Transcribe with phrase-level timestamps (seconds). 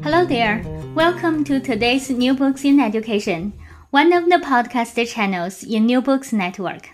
[0.00, 0.62] Hello there.
[0.94, 3.52] Welcome to today's New Books in Education,
[3.90, 6.90] one of the podcast channels in New Books Network.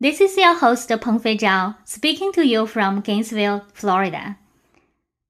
[0.00, 4.38] This is your host Pengfei Zhao, speaking to you from Gainesville, Florida.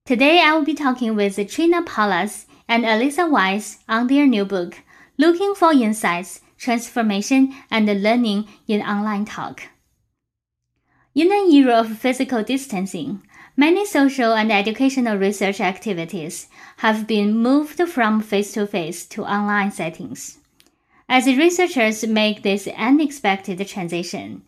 [0.04, 4.78] Today I will be talking with Trina Paulus and Alyssa Wise on their new book,
[5.18, 9.64] Looking for Insights, Transformation, and Learning in Online Talk.
[11.16, 13.22] In an era of physical distancing,
[13.58, 16.48] Many social and educational research activities
[16.78, 20.38] have been moved from face to face to online settings.
[21.08, 24.42] As researchers make this unexpected transition,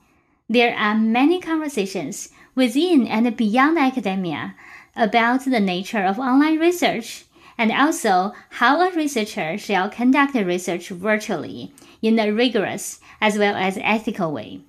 [0.49, 4.55] there are many conversations within and beyond academia
[4.97, 7.25] about the nature of online research
[7.57, 11.73] and also how a researcher shall conduct research virtually
[12.03, 14.61] in a rigorous as well as ethical way.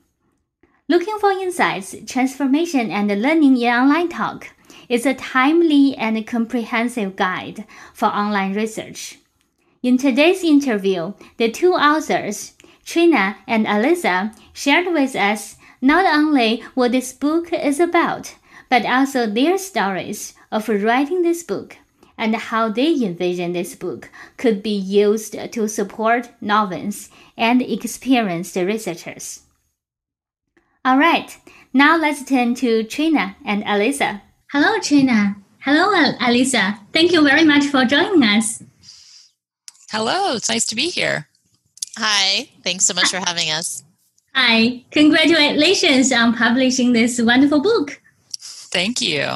[0.89, 4.49] Looking for insights, transformation, and learning in online talk
[4.89, 9.19] is a timely and comprehensive guide for online research.
[9.83, 16.91] In today's interview, the two authors, Trina and Alyssa, shared with us not only what
[16.91, 18.33] this book is about,
[18.67, 21.77] but also their stories of writing this book
[22.17, 29.41] and how they envision this book could be used to support novice and experienced researchers.
[30.85, 31.37] All right,
[31.73, 34.21] now let's turn to Trina and Alyssa.
[34.51, 35.35] Hello, Trina.
[35.59, 36.79] Hello, Alyssa.
[36.93, 38.63] Thank you very much for joining us.
[39.91, 41.27] Hello, it's nice to be here.
[41.97, 43.83] Hi, thanks so much for having us.
[44.33, 48.01] Hi, congratulations on publishing this wonderful book.
[48.39, 49.27] Thank you.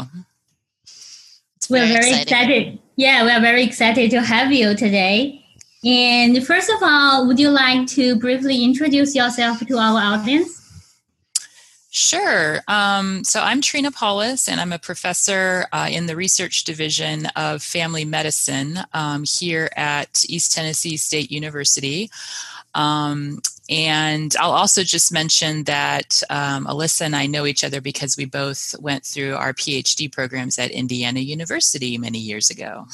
[0.86, 2.80] It's we're very, very excited.
[2.96, 5.44] Yeah, we're very excited to have you today.
[5.84, 10.63] And first of all, would you like to briefly introduce yourself to our audience?
[11.96, 12.60] Sure.
[12.68, 17.62] Um, so I'm Trina Paulus, and I'm a professor uh, in the research division of
[17.62, 22.10] family medicine um, here at East Tennessee State University.
[22.74, 28.18] Um, and I'll also just mention that um, Alyssa and I know each other because
[28.18, 32.88] we both went through our PhD programs at Indiana University many years ago.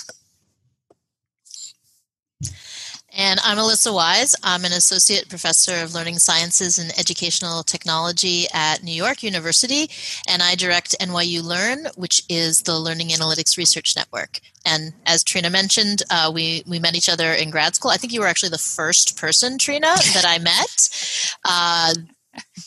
[3.20, 4.34] And I'm Alyssa Wise.
[4.44, 9.90] I'm an associate professor of learning sciences and educational technology at New York University,
[10.26, 14.40] and I direct NYU Learn, which is the Learning Analytics Research Network.
[14.66, 17.92] And as Trina mentioned, uh, we we met each other in grad school.
[17.92, 21.36] I think you were actually the first person, Trina, that I met.
[21.44, 21.96] Uh,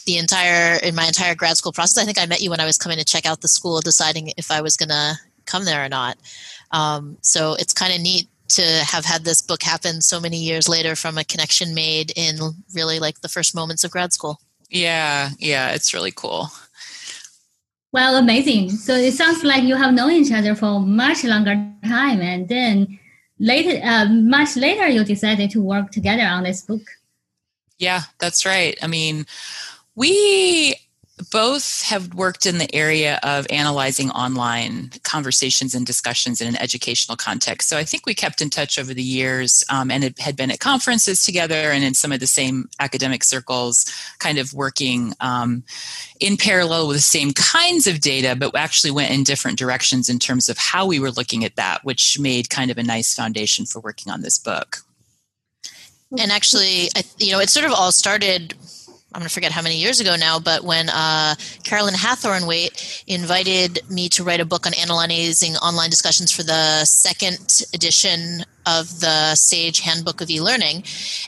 [0.04, 2.02] the entire in my entire grad school process.
[2.02, 4.34] I think I met you when I was coming to check out the school, deciding
[4.36, 5.14] if I was going to
[5.46, 6.18] come there or not.
[6.72, 10.68] Um, so it's kind of neat to have had this book happen so many years
[10.68, 12.38] later from a connection made in
[12.74, 14.40] really like the first moments of grad school.
[14.70, 16.48] Yeah, yeah, it's really cool.
[17.92, 18.70] Well, amazing.
[18.70, 21.54] So it sounds like you have known each other for much longer
[21.84, 22.98] time, and then
[23.38, 26.82] later, uh, much later, you decided to work together on this book.
[27.78, 28.78] Yeah, that's right.
[28.82, 29.26] I mean,
[29.94, 30.74] we
[31.30, 37.16] both have worked in the area of analyzing online conversations and discussions in an educational
[37.16, 37.68] context.
[37.68, 40.50] So I think we kept in touch over the years um, and it had been
[40.50, 43.84] at conferences together and in some of the same academic circles,
[44.18, 45.62] kind of working um,
[46.20, 50.18] in parallel with the same kinds of data, but actually went in different directions in
[50.18, 53.66] terms of how we were looking at that, which made kind of a nice foundation
[53.66, 54.78] for working on this book.
[56.18, 58.54] And actually, you know, it sort of all started
[59.14, 63.80] I'm going to forget how many years ago now, but when uh, Carolyn Haythornthwaite invited
[63.90, 69.34] me to write a book on analyzing online discussions for the second edition of the
[69.34, 70.84] Sage Handbook of E-Learning,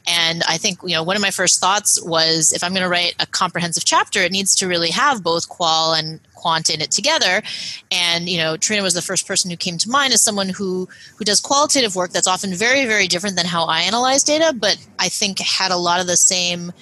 [0.06, 2.88] and I think you know one of my first thoughts was if I'm going to
[2.88, 6.90] write a comprehensive chapter, it needs to really have both qual and quant in it
[6.90, 7.42] together.
[7.90, 10.88] And you know, Trina was the first person who came to mind as someone who
[11.16, 14.78] who does qualitative work that's often very very different than how I analyze data, but
[14.98, 16.72] I think had a lot of the same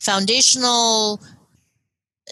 [0.00, 1.20] foundational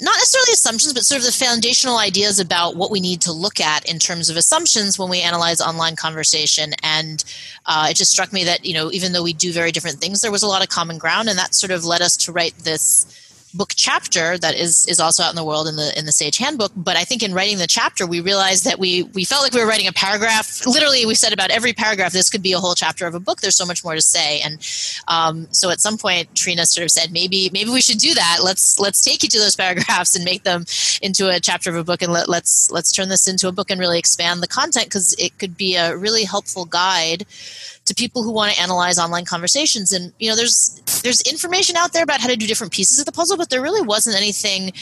[0.00, 3.60] not necessarily assumptions, but sort of the foundational ideas about what we need to look
[3.60, 6.72] at in terms of assumptions when we analyze online conversation.
[6.82, 7.24] And
[7.66, 10.20] uh, it just struck me that, you know, even though we do very different things,
[10.20, 11.28] there was a lot of common ground.
[11.28, 13.06] And that sort of led us to write this
[13.54, 16.38] book chapter that is is also out in the world in the in the Sage
[16.38, 16.72] Handbook.
[16.76, 19.60] But I think in writing the chapter, we realized that we we felt like we
[19.60, 20.66] were writing a paragraph.
[20.66, 23.40] Literally, we said about every paragraph, this could be a whole chapter of a book.
[23.40, 24.54] There's so much more to say, and
[25.08, 28.38] um, so at some point, Trina sort of said, maybe maybe we should do that.
[28.42, 30.64] Let's let's take you to those paragraphs and make them
[31.02, 33.70] into a chapter of a book, and let, let's let's turn this into a book
[33.70, 37.26] and really expand the content because it could be a really helpful guide
[37.88, 41.92] to people who want to analyze online conversations and you know there's there's information out
[41.92, 44.72] there about how to do different pieces of the puzzle but there really wasn't anything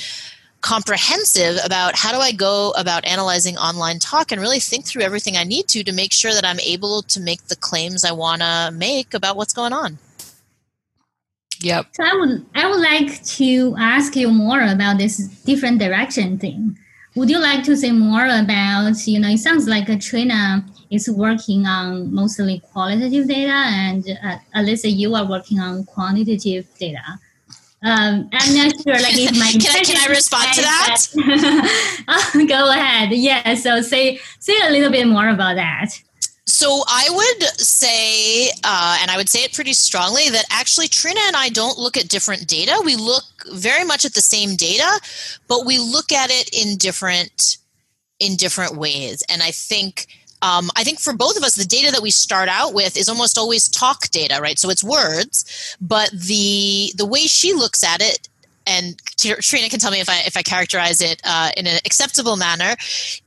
[0.60, 5.36] comprehensive about how do I go about analyzing online talk and really think through everything
[5.36, 8.42] I need to to make sure that I'm able to make the claims I want
[8.42, 9.98] to make about what's going on.
[11.60, 11.86] Yep.
[11.92, 16.76] So I would I would like to ask you more about this different direction thing.
[17.16, 21.08] Would you like to say more about, you know, it sounds like a Trina is
[21.08, 27.18] working on mostly qualitative data, and uh, Alyssa, you are working on quantitative data.
[27.82, 32.04] Um, I'm not sure, like, if my can, I, can I respond to that?
[32.08, 33.12] oh, go ahead.
[33.12, 33.54] Yeah.
[33.54, 35.92] So say say a little bit more about that.
[36.56, 41.20] So I would say, uh, and I would say it pretty strongly, that actually Trina
[41.26, 42.80] and I don't look at different data.
[42.82, 44.98] We look very much at the same data,
[45.48, 47.58] but we look at it in different
[48.20, 49.22] in different ways.
[49.28, 50.06] And I think
[50.40, 53.10] um, I think for both of us, the data that we start out with is
[53.10, 54.58] almost always talk data, right?
[54.58, 58.30] So it's words, but the the way she looks at it,
[58.66, 62.36] and Trina can tell me if I if I characterize it uh, in an acceptable
[62.36, 62.76] manner,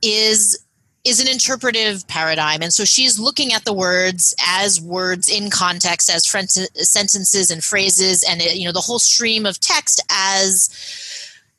[0.02, 0.58] is
[1.04, 2.62] is an interpretive paradigm.
[2.62, 8.24] And so she's looking at the words as words in context as sentences and phrases
[8.28, 10.68] and it, you know the whole stream of text as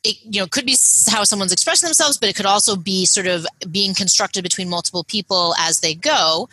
[0.04, 0.76] it you know could be
[1.08, 5.04] how someone's expressing themselves but it could also be sort of being constructed between multiple
[5.04, 6.48] people as they go.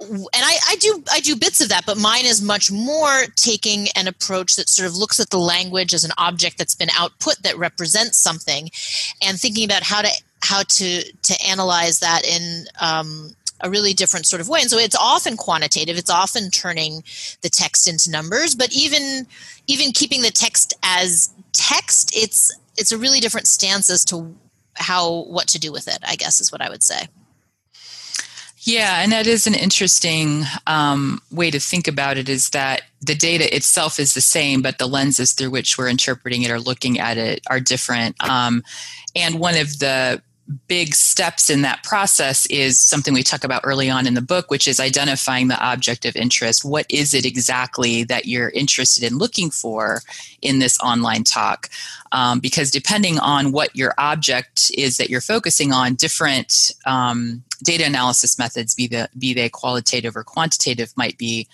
[0.00, 3.88] And I, I do I do bits of that, but mine is much more taking
[3.96, 7.42] an approach that sort of looks at the language as an object that's been output
[7.42, 8.70] that represents something,
[9.20, 10.08] and thinking about how to
[10.42, 13.30] how to to analyze that in um,
[13.60, 14.60] a really different sort of way.
[14.60, 15.96] And so it's often quantitative.
[15.96, 17.02] It's often turning
[17.42, 19.26] the text into numbers, but even
[19.66, 24.34] even keeping the text as text, it's it's a really different stance as to
[24.74, 25.98] how what to do with it.
[26.06, 27.08] I guess is what I would say.
[28.60, 32.28] Yeah, and that is an interesting um, way to think about it.
[32.28, 36.42] Is that the data itself is the same, but the lenses through which we're interpreting
[36.42, 38.22] it or looking at it are different.
[38.22, 38.62] Um,
[39.16, 40.22] and one of the
[40.66, 44.50] big steps in that process is something we talk about early on in the book,
[44.50, 46.64] which is identifying the object of interest.
[46.64, 50.00] What is it exactly that you're interested in looking for
[50.40, 51.68] in this online talk?
[52.12, 57.84] Um, because depending on what your object is that you're focusing on, different um, data
[57.84, 61.46] analysis methods, be, the, be they qualitative or quantitative, might be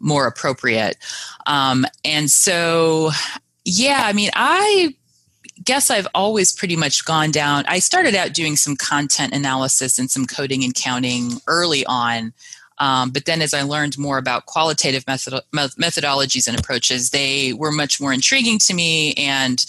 [0.00, 0.96] more appropriate.
[1.46, 3.12] Um, and so,
[3.64, 4.96] yeah, I mean, I
[5.64, 7.64] guess I've always pretty much gone down.
[7.66, 12.32] I started out doing some content analysis and some coding and counting early on.
[12.78, 17.70] Um, but then as I learned more about qualitative method- methodologies and approaches, they were
[17.70, 19.64] much more intriguing to me and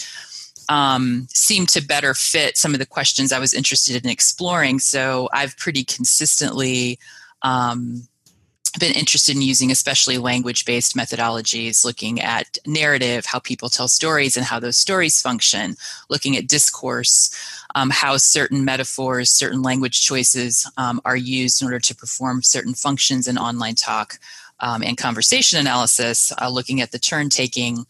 [0.70, 4.80] um, seemed to better fit some of the questions I was interested in exploring.
[4.80, 6.98] So I've pretty consistently
[7.42, 8.08] um,
[8.80, 14.36] been interested in using especially language based methodologies looking at narrative how people tell stories
[14.36, 15.76] and how those stories function
[16.10, 17.30] looking at discourse
[17.76, 22.74] um, how certain metaphors certain language choices um, are used in order to perform certain
[22.74, 24.20] functions in online talk
[24.64, 27.86] um, and conversation analysis, uh, looking at the turn taking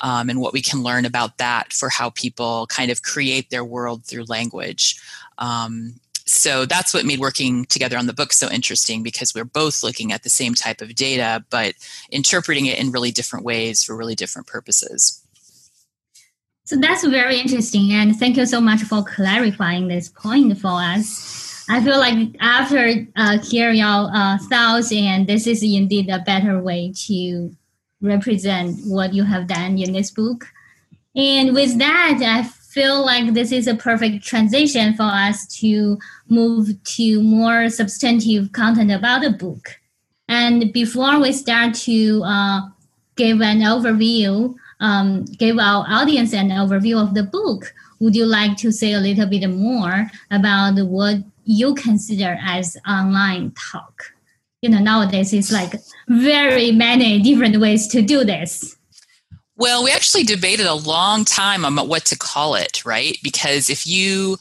[0.00, 3.64] um, and what we can learn about that for how people kind of create their
[3.64, 5.00] world through language.
[5.38, 5.94] Um,
[6.26, 10.12] so that's what made working together on the book so interesting because we're both looking
[10.12, 11.74] at the same type of data, but
[12.10, 15.22] interpreting it in really different ways for really different purposes.
[16.64, 21.64] So that's very interesting, and thank you so much for clarifying this point for us.
[21.68, 26.60] I feel like after uh, hearing your uh, thoughts, and this is indeed a better
[26.60, 27.54] way to
[28.00, 30.46] represent what you have done in this book.
[31.14, 32.42] And with that, I
[32.76, 38.92] feel like this is a perfect transition for us to move to more substantive content
[38.92, 39.80] about the book.
[40.28, 42.60] And before we start to uh,
[43.16, 48.58] give an overview, um, give our audience an overview of the book, would you like
[48.58, 51.16] to say a little bit more about what
[51.46, 54.12] you consider as online talk?
[54.60, 58.75] You know, nowadays it's like very many different ways to do this.
[59.56, 63.16] Well, we actually debated a long time on what to call it, right?
[63.22, 64.36] Because if you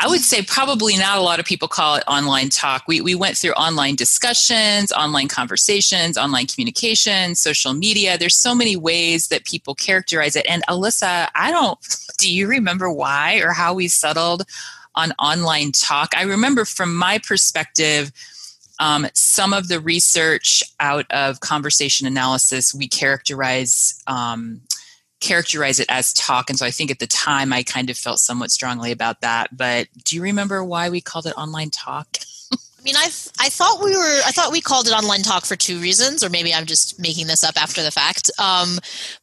[0.00, 2.84] I would say probably not a lot of people call it online talk.
[2.88, 8.16] We, we went through online discussions, online conversations, online communication, social media.
[8.16, 10.46] There's so many ways that people characterize it.
[10.48, 11.78] And Alyssa, I don't,
[12.16, 14.44] do you remember why or how we settled
[14.94, 16.14] on online talk?
[16.16, 18.12] I remember from my perspective,
[18.78, 24.60] um, some of the research out of conversation analysis we characterize um,
[25.20, 26.50] characterize it as talk.
[26.50, 29.56] And so i think at the time i kind of felt somewhat strongly about that.
[29.56, 32.08] But do you remember why we called it online talk?
[32.52, 33.06] I mean, I
[33.40, 36.28] I thought we were I thought we called it online talk for two reasons, or
[36.28, 38.30] maybe I'm just making this up after the fact.
[38.38, 38.78] Um,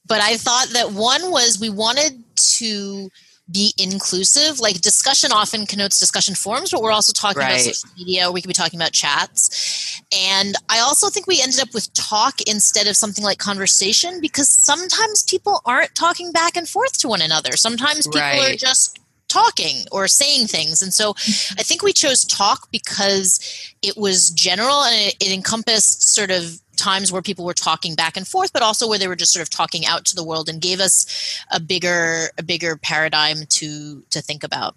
[0.07, 3.09] but I thought that one was we wanted to
[3.49, 4.59] be inclusive.
[4.59, 7.51] Like discussion often connotes discussion forums, but we're also talking right.
[7.51, 8.31] about social media.
[8.31, 10.01] We could be talking about chats.
[10.15, 14.49] And I also think we ended up with talk instead of something like conversation because
[14.49, 17.55] sometimes people aren't talking back and forth to one another.
[17.55, 18.53] Sometimes people right.
[18.53, 18.99] are just
[19.31, 20.81] talking or saying things.
[20.81, 21.11] And so
[21.57, 23.39] I think we chose talk because
[23.81, 28.17] it was general and it, it encompassed sort of times where people were talking back
[28.17, 30.49] and forth but also where they were just sort of talking out to the world
[30.49, 34.75] and gave us a bigger a bigger paradigm to to think about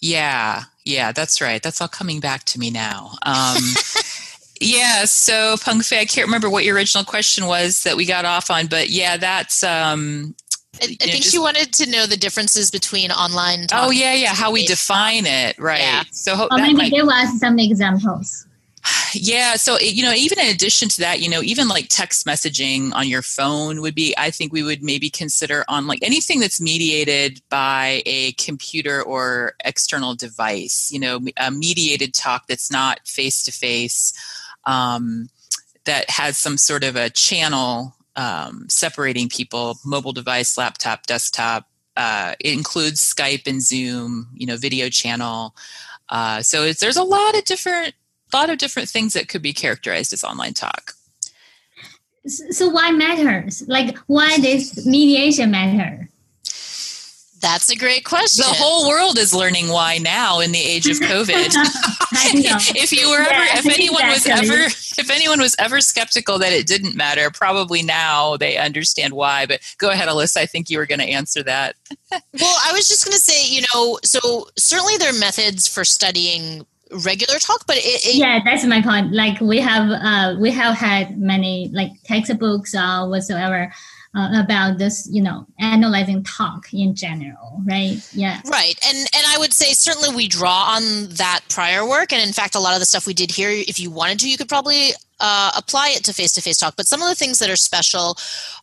[0.00, 3.62] yeah yeah that's right that's all coming back to me now um
[4.60, 8.24] yeah so peng fei i can't remember what your original question was that we got
[8.24, 10.34] off on but yeah that's um
[10.80, 13.66] I, I think just, she wanted to know the differences between online.
[13.74, 15.80] oh yeah, yeah, how we define it, right?
[15.80, 16.04] Yeah.
[16.12, 18.46] So or maybe might, give us some examples.
[19.14, 19.54] Yeah.
[19.56, 23.08] So, you know, even in addition to that, you know, even like text messaging on
[23.08, 27.40] your phone would be, I think we would maybe consider on like anything that's mediated
[27.48, 33.52] by a computer or external device, you know, a mediated talk that's not face to
[33.52, 34.12] face,
[35.84, 41.68] that has some sort of a channel um, separating people, mobile device, laptop, desktop.
[41.96, 45.54] Uh, it includes Skype and Zoom, you know, video channel.
[46.08, 47.94] Uh, so there's a lot of different
[48.36, 50.92] lot of different things that could be characterized as online talk.
[52.26, 53.62] So why matters?
[53.66, 56.08] Like why does mediation matter?
[57.42, 58.44] That's a great question.
[58.48, 61.48] The whole world is learning why now in the age of COVID.
[62.12, 64.48] if you were ever, yeah, if anyone exactly.
[64.48, 69.14] was ever, if anyone was ever skeptical that it didn't matter, probably now they understand
[69.14, 69.46] why.
[69.46, 70.36] But go ahead, Alyssa.
[70.36, 71.74] I think you were going to answer that.
[72.10, 75.84] well, I was just going to say, you know, so certainly there are methods for
[75.84, 76.64] studying
[77.04, 79.12] regular talk but it, it, yeah that's my point.
[79.12, 83.72] Like we have uh we have had many like textbooks or whatsoever
[84.14, 87.96] uh, about this you know analyzing talk in general right?
[88.12, 88.40] Yeah.
[88.46, 88.74] Right.
[88.86, 92.12] And and i would say certainly we draw on that prior work.
[92.12, 94.30] And in fact a lot of the stuff we did here if you wanted to
[94.30, 94.90] you could probably
[95.20, 96.74] uh, apply it to face-to-face talk.
[96.76, 98.16] But some of the things that are special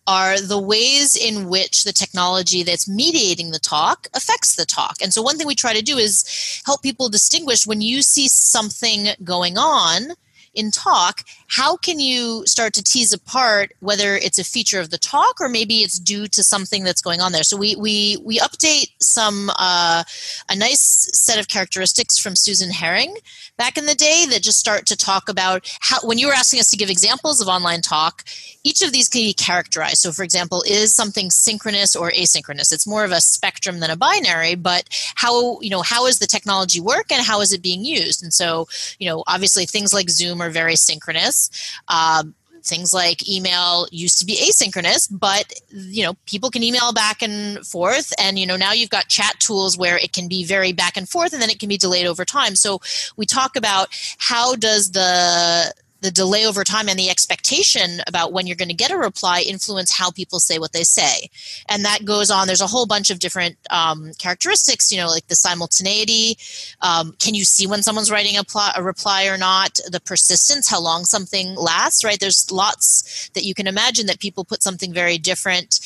[0.05, 4.97] are the ways in which the technology that's mediating the talk affects the talk.
[5.01, 8.27] And so one thing we try to do is help people distinguish when you see
[8.27, 10.15] something going on
[10.53, 14.97] in talk, how can you start to tease apart whether it's a feature of the
[14.97, 17.43] talk or maybe it's due to something that's going on there?
[17.43, 20.03] So we we we update some uh,
[20.49, 23.15] a nice set of characteristics from Susan Herring
[23.57, 26.59] back in the day that just start to talk about how when you were asking
[26.59, 28.23] us to give examples of online talk,
[28.63, 29.97] each of these can be characterized.
[29.97, 32.73] So, for example, is something synchronous or asynchronous?
[32.73, 36.27] It's more of a spectrum than a binary, but how you know how is the
[36.27, 38.23] technology work and how is it being used?
[38.23, 41.49] And so, you know, obviously things like Zoom are very synchronous.
[41.87, 47.21] Um, things like email used to be asynchronous but you know people can email back
[47.21, 50.71] and forth and you know now you've got chat tools where it can be very
[50.71, 52.79] back and forth and then it can be delayed over time so
[53.15, 58.47] we talk about how does the the delay over time and the expectation about when
[58.47, 61.29] you're going to get a reply influence how people say what they say.
[61.67, 65.27] And that goes on there's a whole bunch of different um, characteristics you know like
[65.27, 66.37] the simultaneity
[66.81, 69.79] um, can you see when someone's writing a, pl- a reply or not?
[69.89, 72.19] The persistence how long something lasts right?
[72.19, 75.79] There's lots that you can imagine that people put something very different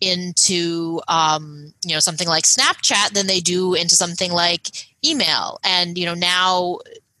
[0.00, 4.68] into um, you know something like snapchat than they do into something like
[5.04, 5.58] email.
[5.64, 6.78] And you know now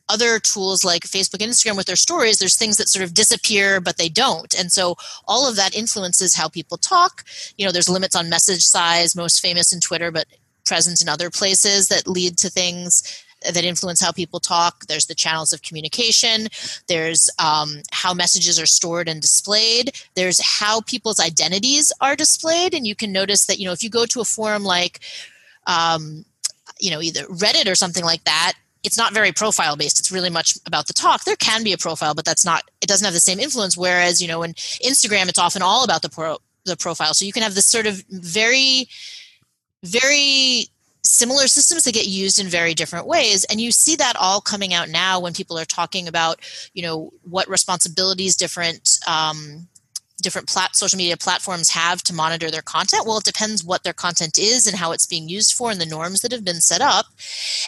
[0.08, 3.80] other tools like Facebook and Instagram with their stories, there's things that sort of disappear,
[3.80, 4.58] but they don't.
[4.58, 4.96] And so
[5.26, 7.24] all of that influences how people talk.
[7.56, 10.26] You know, there's limits on message size, most famous in Twitter, but
[10.64, 14.86] present in other places that lead to things that influence how people talk.
[14.86, 16.48] There's the channels of communication.
[16.88, 19.92] There's um, how messages are stored and displayed.
[20.14, 22.74] There's how people's identities are displayed.
[22.74, 25.00] And you can notice that, you know, if you go to a forum like,
[25.66, 26.24] um,
[26.80, 28.54] you know, either Reddit or something like that,
[28.84, 29.98] it's not very profile based.
[29.98, 31.24] It's really much about the talk.
[31.24, 33.76] There can be a profile but that's not it doesn't have the same influence.
[33.76, 37.14] Whereas you know in instagram it's often all about the pro, the profile.
[37.14, 38.88] So you can have this sort of very
[39.82, 40.66] very
[41.04, 43.44] similar systems that get used in very different ways.
[43.44, 46.40] And you see that all coming out now when people are talking about
[46.74, 49.68] you know what responsibilities different um,
[50.22, 53.06] different plat- social media platforms have to monitor their content?
[53.06, 55.86] Well, it depends what their content is and how it's being used for and the
[55.86, 57.06] norms that have been set up.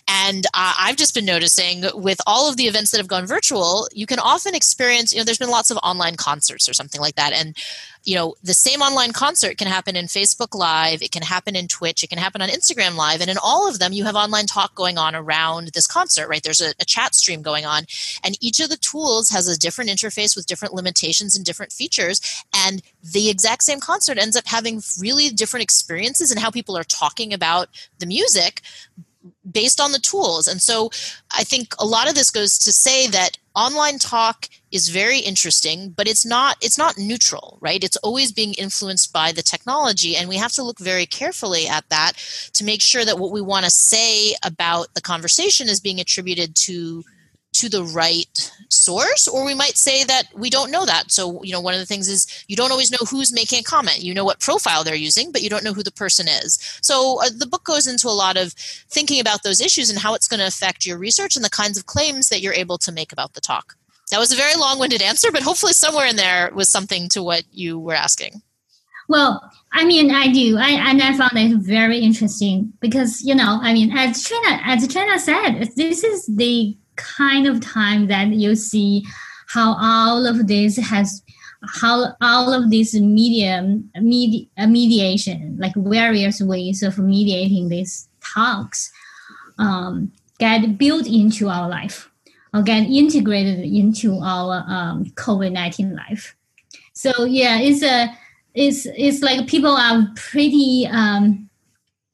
[0.08, 3.88] And uh, I've just been noticing with all of the events that have gone virtual,
[3.92, 7.16] you can often experience, you know, there's been lots of online concerts or something like
[7.16, 7.32] that.
[7.32, 7.56] And
[8.04, 11.68] you know the same online concert can happen in facebook live it can happen in
[11.68, 14.46] twitch it can happen on instagram live and in all of them you have online
[14.46, 17.84] talk going on around this concert right there's a, a, chat stream going on
[18.24, 22.20] and each of the tools has a different interface with different limitations and different features
[22.54, 26.84] and the exact same concert ends up having really different experiences and how people are
[26.84, 28.62] talking about the music
[29.50, 30.46] based on the tools.
[30.46, 30.90] And so
[31.36, 35.90] I think a lot of this goes to say that online talk is very interesting
[35.90, 37.84] but it's not it's not neutral right?
[37.84, 41.88] It's always being influenced by the technology and we have to look very carefully at
[41.88, 42.12] that
[42.54, 46.54] to make sure that what we want to say about the conversation is being attributed
[46.56, 47.04] to
[47.52, 51.10] to the right source or we might say that we don't know that.
[51.10, 53.62] So you know one of the things is you don't always know who's making a
[53.62, 54.02] comment.
[54.02, 56.58] You know what profile they're using but you don't know who the person is.
[56.82, 60.14] So uh, the book goes into a lot of thinking about those issues and how
[60.14, 62.92] it's going to affect your research and the kinds of claims that you're able to
[62.92, 63.74] make about the talk.
[64.10, 67.44] That was a very long-winded answer but hopefully somewhere in there was something to what
[67.52, 68.42] you were asking.
[69.08, 70.56] Well, I mean, I do.
[70.56, 74.86] I and I found it very interesting because you know, I mean, as Trina, as
[74.86, 79.04] Trina said, this is the kind of time that you see
[79.48, 81.22] how all of this has
[81.62, 88.90] how all of this medium med, uh, mediation like various ways of mediating these talks
[89.58, 92.10] um, get built into our life
[92.54, 96.34] or get integrated into our um, covid-19 life.
[96.92, 98.08] So yeah it's a
[98.54, 101.50] it's it's like people are pretty um,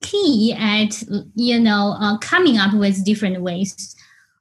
[0.03, 1.03] key at
[1.35, 3.96] you know uh, coming up with different ways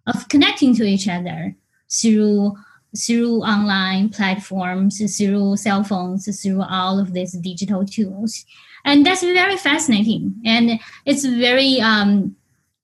[0.07, 1.55] of connecting to each other
[1.91, 2.55] through
[2.95, 8.45] through online platforms, through cell phones, through all of these digital tools.
[8.85, 10.33] And that's very fascinating.
[10.45, 12.35] And it's very um,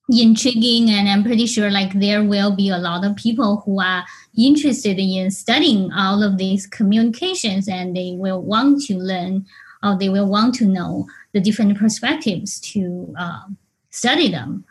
[0.10, 0.90] intriguing.
[0.90, 4.04] And I'm pretty sure like there will be a lot of people who are
[4.38, 9.46] interested in studying all of these communications and they will want to learn
[9.84, 13.42] or they will want to know the different perspectives to uh,
[13.90, 14.66] study them.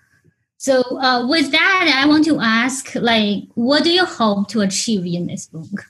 [0.60, 5.06] So uh, with that, I want to ask, like, what do you hope to achieve
[5.06, 5.86] in this book?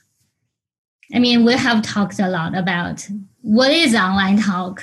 [1.13, 3.05] I mean, we have talked a lot about
[3.41, 4.81] what is online talk,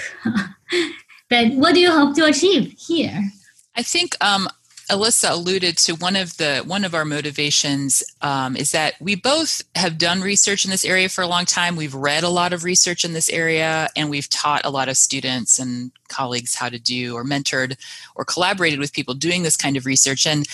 [1.31, 3.33] but what do you hope to achieve here?
[3.77, 4.47] I think um,
[4.89, 9.63] Alyssa alluded to one of the one of our motivations um, is that we both
[9.75, 11.77] have done research in this area for a long time.
[11.77, 14.97] We've read a lot of research in this area, and we've taught a lot of
[14.97, 17.77] students and colleagues how to do or mentored
[18.15, 20.27] or collaborated with people doing this kind of research.
[20.27, 20.47] And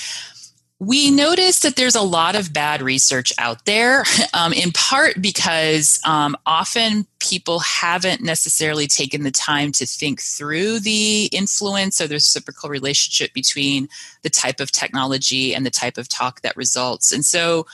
[0.81, 6.01] we noticed that there's a lot of bad research out there, um, in part because
[6.05, 12.17] um, often people haven't necessarily taken the time to think through the influence or the
[12.17, 13.89] reciprocal relationship between
[14.23, 17.13] the type of technology and the type of talk that results.
[17.13, 17.67] And so,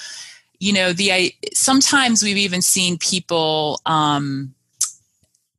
[0.58, 3.80] you know, the I, sometimes we've even seen people.
[3.86, 4.54] Um,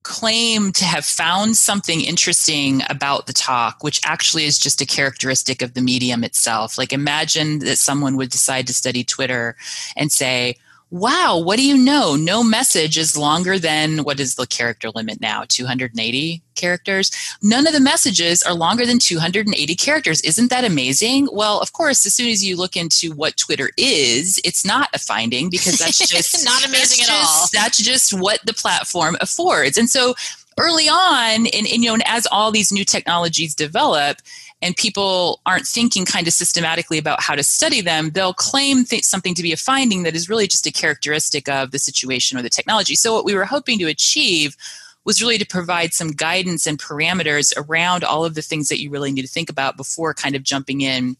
[0.04, 5.62] claim to have found something interesting about the talk, which actually is just a characteristic
[5.62, 6.78] of the medium itself.
[6.78, 9.56] Like, imagine that someone would decide to study Twitter
[9.96, 10.58] and say,
[10.92, 12.16] wow, what do you know?
[12.16, 15.46] No message is longer than what is the character limit now?
[15.48, 17.12] 280 characters.
[17.42, 20.22] None of the messages are longer than 280 characters.
[20.22, 21.30] Isn't that amazing?
[21.32, 25.00] Well, of course, as soon as you look into what Twitter is, it's not a
[25.00, 27.62] finding because that's just not amazing at just, all.
[27.62, 29.78] That's just what the platform affords.
[29.78, 30.14] And so
[30.60, 34.18] early on, and, and you know, and as all these new technologies develop,
[34.62, 39.04] and people aren't thinking kind of systematically about how to study them, they'll claim th-
[39.04, 42.42] something to be a finding that is really just a characteristic of the situation or
[42.42, 42.96] the technology.
[42.96, 44.56] So, what we were hoping to achieve
[45.04, 48.90] was really to provide some guidance and parameters around all of the things that you
[48.92, 51.18] really need to think about before kind of jumping in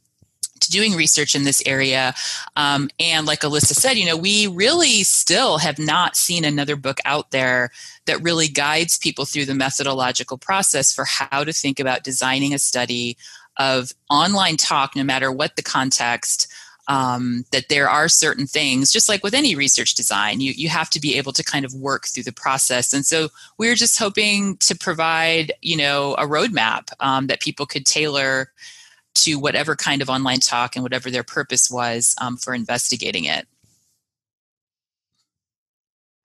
[0.62, 2.14] to doing research in this area.
[2.56, 7.00] Um, and like Alyssa said, you know, we really still have not seen another book
[7.06, 7.72] out there
[8.06, 12.60] that really guides people through the methodological process for how to think about designing a
[12.60, 13.18] study
[13.58, 16.48] of online talk, no matter what the context.
[16.88, 20.90] Um, that there are certain things, just like with any research design, you, you have
[20.90, 22.92] to be able to kind of work through the process.
[22.92, 27.86] And so we're just hoping to provide, you know, a roadmap um, that people could
[27.86, 28.52] tailor
[29.14, 33.48] to whatever kind of online talk and whatever their purpose was um, for investigating it.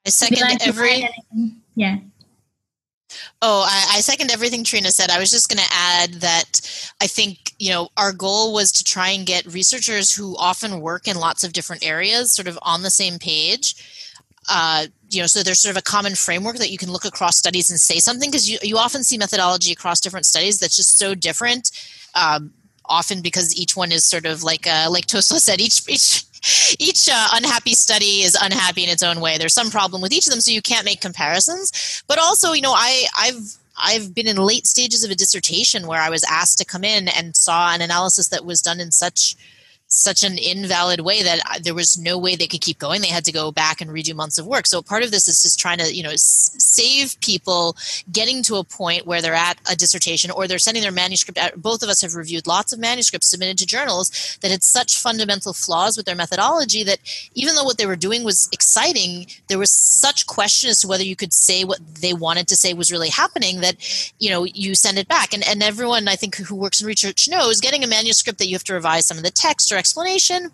[0.06, 1.08] I second like every.
[1.74, 1.98] Yeah.
[3.42, 5.10] Oh, I, I, second everything Trina said.
[5.10, 8.84] I was just going to add that I think, you know, our goal was to
[8.84, 12.82] try and get researchers who often work in lots of different areas sort of on
[12.82, 13.74] the same page.
[14.48, 17.36] Uh, you know, so there's sort of a common framework that you can look across
[17.36, 20.98] studies and say something because you, you often see methodology across different studies that's just
[20.98, 21.70] so different.
[22.14, 22.52] Um,
[22.88, 26.24] often because each one is sort of like uh, like Tolstoy said, each each
[26.78, 29.38] each uh, unhappy study is unhappy in its own way.
[29.38, 32.02] There's some problem with each of them, so you can't make comparisons.
[32.06, 36.00] But also, you know, I I've I've been in late stages of a dissertation where
[36.00, 39.36] I was asked to come in and saw an analysis that was done in such
[39.88, 43.00] such an invalid way that there was no way they could keep going.
[43.00, 44.66] They had to go back and redo months of work.
[44.66, 47.76] So part of this is just trying to, you know, save people
[48.10, 51.62] getting to a point where they're at a dissertation or they're sending their manuscript out.
[51.62, 55.52] Both of us have reviewed lots of manuscripts submitted to journals that had such fundamental
[55.52, 56.98] flaws with their methodology that
[57.34, 61.04] even though what they were doing was exciting, there was such question as to whether
[61.04, 63.76] you could say what they wanted to say was really happening that,
[64.18, 65.32] you know, you send it back.
[65.32, 68.54] And, and everyone, I think, who works in research knows getting a manuscript that you
[68.54, 70.50] have to revise some of the text or explanation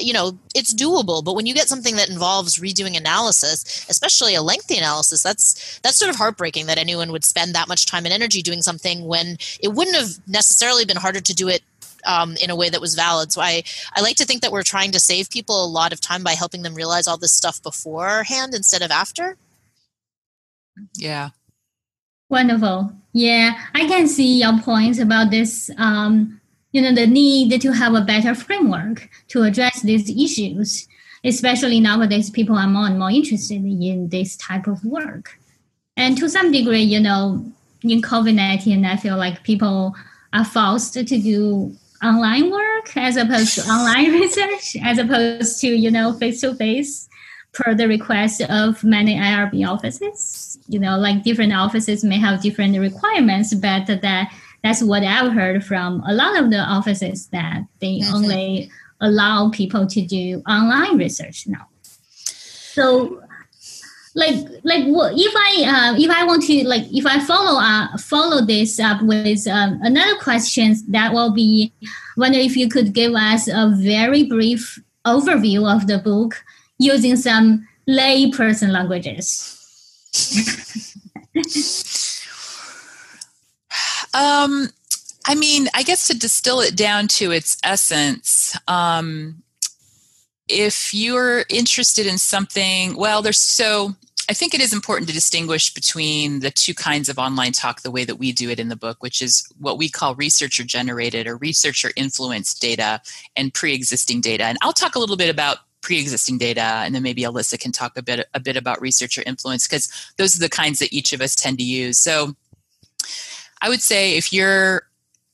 [0.00, 1.24] you know it's doable.
[1.24, 5.96] But when you get something that involves redoing analysis especially a lengthy analysis that's that's
[5.96, 9.36] sort of heartbreaking that anyone would spend that much time and energy doing something when
[9.60, 11.62] it wouldn't have necessarily been harder to do it
[12.06, 13.32] um, in a way that was valid.
[13.32, 16.00] So I, I like to think that we're trying to save people a lot of
[16.00, 19.36] time by helping them realize all this stuff beforehand instead of after.
[20.94, 21.30] Yeah.
[22.28, 22.92] Wonderful.
[23.12, 26.40] Yeah i can see your points about this um,
[26.72, 30.88] you know the need to have a better framework to address these issues
[31.24, 35.38] especially nowadays people are more and more interested in this type of work.
[35.96, 37.44] And to some degree you know
[37.82, 39.94] in covid-19 i feel like people
[40.32, 45.90] are forced to do online work as opposed to online research as opposed to you
[45.90, 47.08] know face-to-face
[47.52, 50.58] per the request of many irb offices.
[50.68, 55.64] You know like different offices may have different requirements but that that's what I've heard
[55.64, 61.46] from a lot of the offices that they only allow people to do online research
[61.46, 61.66] now.
[62.74, 63.22] So,
[64.14, 68.44] like, like if I uh, if I want to like if I follow uh, follow
[68.44, 71.72] this up with um, another question, that will be
[72.16, 76.42] wonder if you could give us a very brief overview of the book
[76.78, 79.54] using some layperson languages.
[84.18, 84.68] Um,
[85.26, 89.42] I mean, I guess to distill it down to its essence, um,
[90.48, 93.94] if you're interested in something, well, there's so
[94.28, 97.90] I think it is important to distinguish between the two kinds of online talk the
[97.90, 101.26] way that we do it in the book, which is what we call researcher generated
[101.26, 103.00] or researcher influenced data
[103.36, 104.44] and pre existing data.
[104.44, 107.96] And I'll talk a little bit about pre-existing data and then maybe Alyssa can talk
[107.96, 111.20] a bit a bit about researcher influence because those are the kinds that each of
[111.20, 111.98] us tend to use.
[111.98, 112.34] So
[113.60, 114.82] I would say if you're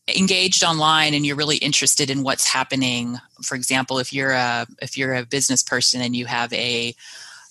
[0.08, 4.96] engaged online and you're really interested in what's happening, for example, if you're a if
[4.96, 6.94] you're a business person and you have a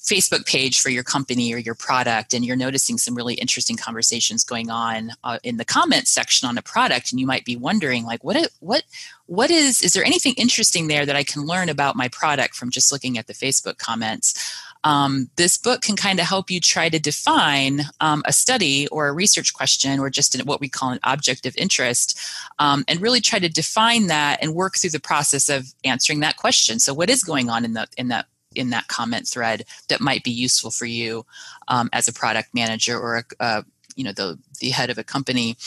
[0.04, 4.44] Facebook page for your company or your product, and you're noticing some really interesting conversations
[4.44, 8.04] going on uh, in the comments section on a product, and you might be wondering,
[8.04, 8.84] like, what, what,
[9.28, 9.82] what is?
[9.82, 13.18] Is there anything interesting there that I can learn about my product from just looking
[13.18, 14.54] at the Facebook comments?
[14.84, 19.08] Um, this book can kind of help you try to define um, a study or
[19.08, 22.20] a research question or just what we call an object of interest
[22.60, 26.38] um, and really try to define that and work through the process of answering that
[26.38, 26.80] question.
[26.80, 30.24] So what is going on in the in that in that comment thread that might
[30.24, 31.26] be useful for you
[31.68, 33.66] um, as a product manager or a, a
[33.96, 35.58] you know the the head of a company.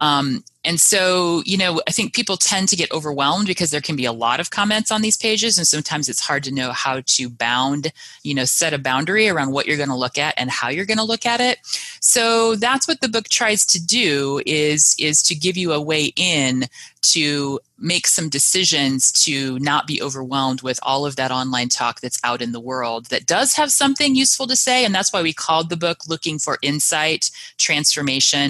[0.00, 3.94] Um, and so you know i think people tend to get overwhelmed because there can
[3.94, 7.00] be a lot of comments on these pages and sometimes it's hard to know how
[7.06, 7.92] to bound
[8.24, 10.84] you know set a boundary around what you're going to look at and how you're
[10.84, 11.58] going to look at it.
[12.00, 16.12] So that's what the book tries to do is is to give you a way
[16.16, 16.64] in
[17.02, 22.18] to make some decisions to not be overwhelmed with all of that online talk that's
[22.24, 25.32] out in the world that does have something useful to say and that's why we
[25.32, 28.45] called the book looking for insight transformation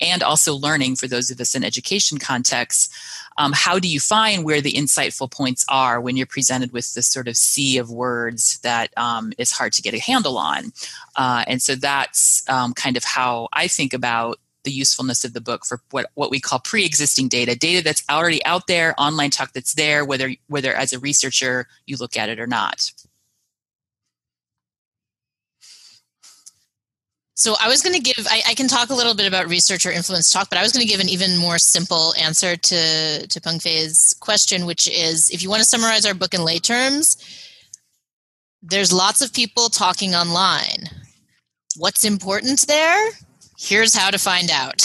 [0.00, 2.88] and also learning for those of us in education contexts.
[3.38, 7.06] Um, how do you find where the insightful points are when you're presented with this
[7.06, 10.72] sort of sea of words that um, is hard to get a handle on?
[11.16, 15.40] Uh, and so that's um, kind of how I think about the usefulness of the
[15.40, 19.52] book for what, what we call pre-existing data data that's already out there online talk
[19.52, 22.92] that's there whether whether as a researcher you look at it or not
[27.34, 29.86] So I was going to give, I, I, can talk a little bit about research
[29.86, 33.26] or influence talk, but I was going to give an even more simple answer to,
[33.26, 36.58] to Peng Fei's question, which is if you want to summarize our book in lay
[36.58, 37.16] terms,
[38.62, 40.88] there's lots of people talking online.
[41.76, 43.10] What's important there?
[43.58, 44.84] Here's how to find out.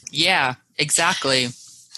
[0.10, 1.48] yeah, exactly.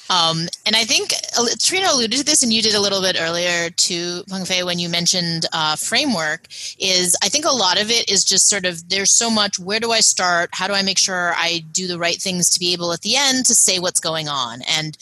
[0.09, 3.17] Um, and I think uh, Trina alluded to this, and you did a little bit
[3.19, 6.47] earlier to Peng Fei when you mentioned uh, framework.
[6.79, 9.59] Is I think a lot of it is just sort of there's so much.
[9.59, 10.51] Where do I start?
[10.53, 13.17] How do I make sure I do the right things to be able at the
[13.17, 14.63] end to say what's going on?
[14.63, 14.97] And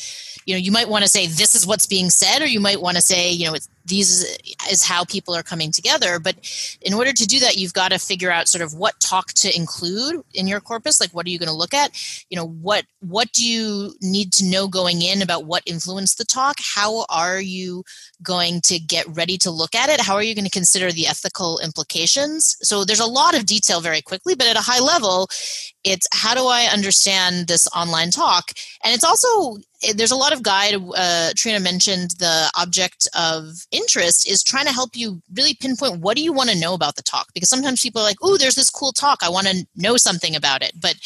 [0.46, 2.80] you know, you might want to say this is what's being said, or you might
[2.80, 4.38] want to say you know it's these
[4.70, 6.18] is how people are coming together.
[6.18, 6.36] But
[6.80, 9.54] in order to do that you've got to figure out sort of what talk to
[9.54, 11.00] include in your corpus.
[11.00, 11.90] Like what are you going to look at?
[12.30, 16.24] You know what what do you need to know going in about what influenced the
[16.24, 16.56] talk?
[16.74, 17.84] How are you
[18.22, 20.00] going to get ready to look at it?
[20.00, 22.56] How are you going to consider the ethical implications?
[22.62, 25.28] So there's a lot of detail very quickly but at a high level
[25.84, 28.52] it's how do i understand this online talk?
[28.82, 29.58] And it's also
[29.94, 34.72] there's a lot of guide uh, trina mentioned the object of interest is trying to
[34.72, 37.32] help you really pinpoint what do you want to know about the talk?
[37.34, 40.34] Because sometimes people are like oh there's this cool talk i want to know something
[40.36, 40.72] about it.
[40.80, 40.96] But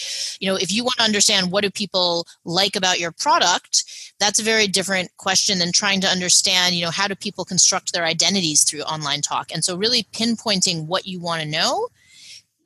[0.40, 3.84] you know if you want to understand what do people like about your product
[4.20, 7.92] that's a very different question than trying to understand you know how do people construct
[7.92, 9.50] their identities through online talk?
[9.52, 11.88] And so really pinpointing what you want to know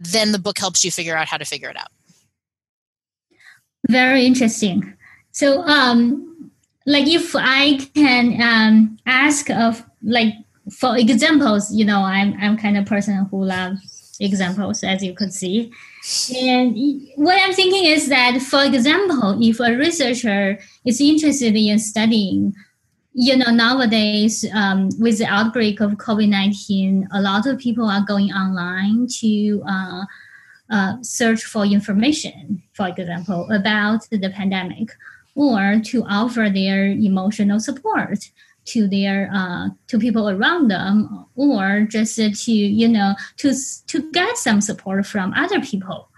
[0.00, 1.92] then the book helps you figure out how to figure it out.
[3.88, 4.94] Very interesting.
[5.30, 6.32] So um
[6.86, 10.34] like if I can um, ask of like
[10.70, 15.32] for examples, you know, I'm I'm kind of person who loves examples, as you could
[15.32, 15.72] see.
[16.36, 16.76] And
[17.16, 22.54] what I'm thinking is that, for example, if a researcher is interested in studying,
[23.12, 28.04] you know, nowadays um, with the outbreak of COVID nineteen, a lot of people are
[28.04, 29.62] going online to.
[29.68, 30.04] Uh,
[30.70, 34.88] uh, search for information, for example, about the pandemic
[35.34, 38.30] or to offer their emotional support
[38.64, 43.54] to their uh, to people around them or just to you know to
[43.86, 46.08] to get some support from other people.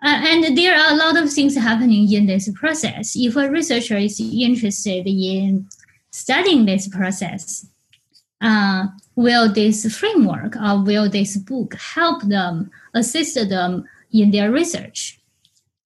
[0.00, 3.16] Uh, and there are a lot of things happening in this process.
[3.16, 5.66] If a researcher is interested in
[6.12, 7.66] studying this process
[8.40, 15.20] uh, will this framework or will this book help them assist them in their research?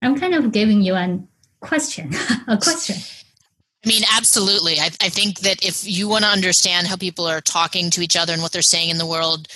[0.03, 1.29] I'm kind of giving you an
[1.61, 2.13] question
[2.49, 2.97] a question
[3.85, 4.79] I mean, absolutely.
[4.79, 8.17] I, I think that if you want to understand how people are talking to each
[8.17, 9.49] other and what they're saying in the world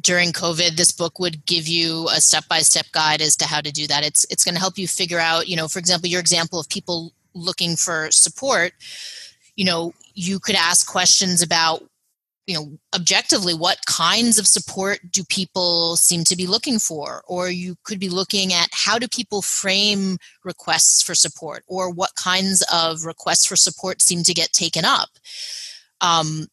[0.00, 3.86] during COVID, this book would give you a step-by-step guide as to how to do
[3.86, 4.04] that.
[4.04, 6.68] It's it's going to help you figure out, you know, for example, your example of
[6.68, 8.72] people looking for support.
[9.56, 11.82] You know, you could ask questions about
[12.50, 17.22] you know objectively what kinds of support do people seem to be looking for?
[17.28, 21.62] Or you could be looking at how do people frame requests for support?
[21.68, 25.10] Or what kinds of requests for support seem to get taken up?
[26.00, 26.48] Um,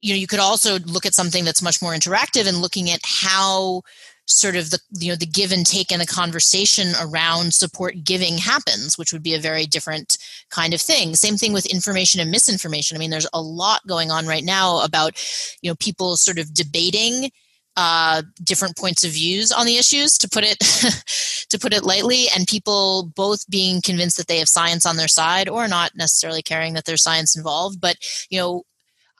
[0.00, 3.00] you know you could also look at something that's much more interactive and looking at
[3.04, 3.82] how
[4.26, 8.38] sort of the you know the give and take in the conversation around support giving
[8.38, 10.18] happens which would be a very different
[10.50, 11.14] kind of thing.
[11.14, 12.96] Same thing with information and misinformation.
[12.96, 15.20] I mean there's a lot going on right now about
[15.62, 17.30] you know people sort of debating
[17.76, 20.58] uh, different points of views on the issues to put it
[21.50, 25.08] to put it lightly and people both being convinced that they have science on their
[25.08, 27.96] side or not necessarily caring that there's science involved but
[28.30, 28.62] you know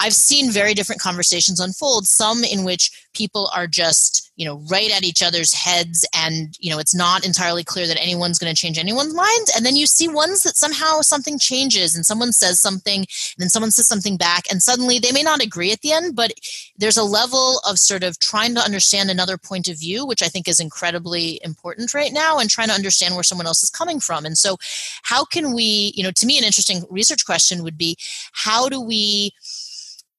[0.00, 4.94] I've seen very different conversations unfold, some in which people are just, you know, right
[4.94, 8.60] at each other's heads and, you know, it's not entirely clear that anyone's going to
[8.60, 9.46] change anyone's mind.
[9.56, 13.48] And then you see ones that somehow something changes and someone says something and then
[13.48, 16.32] someone says something back and suddenly they may not agree at the end, but
[16.76, 20.28] there's a level of sort of trying to understand another point of view, which I
[20.28, 24.00] think is incredibly important right now and trying to understand where someone else is coming
[24.00, 24.26] from.
[24.26, 24.58] And so
[25.04, 27.96] how can we, you know, to me an interesting research question would be
[28.32, 29.32] how do we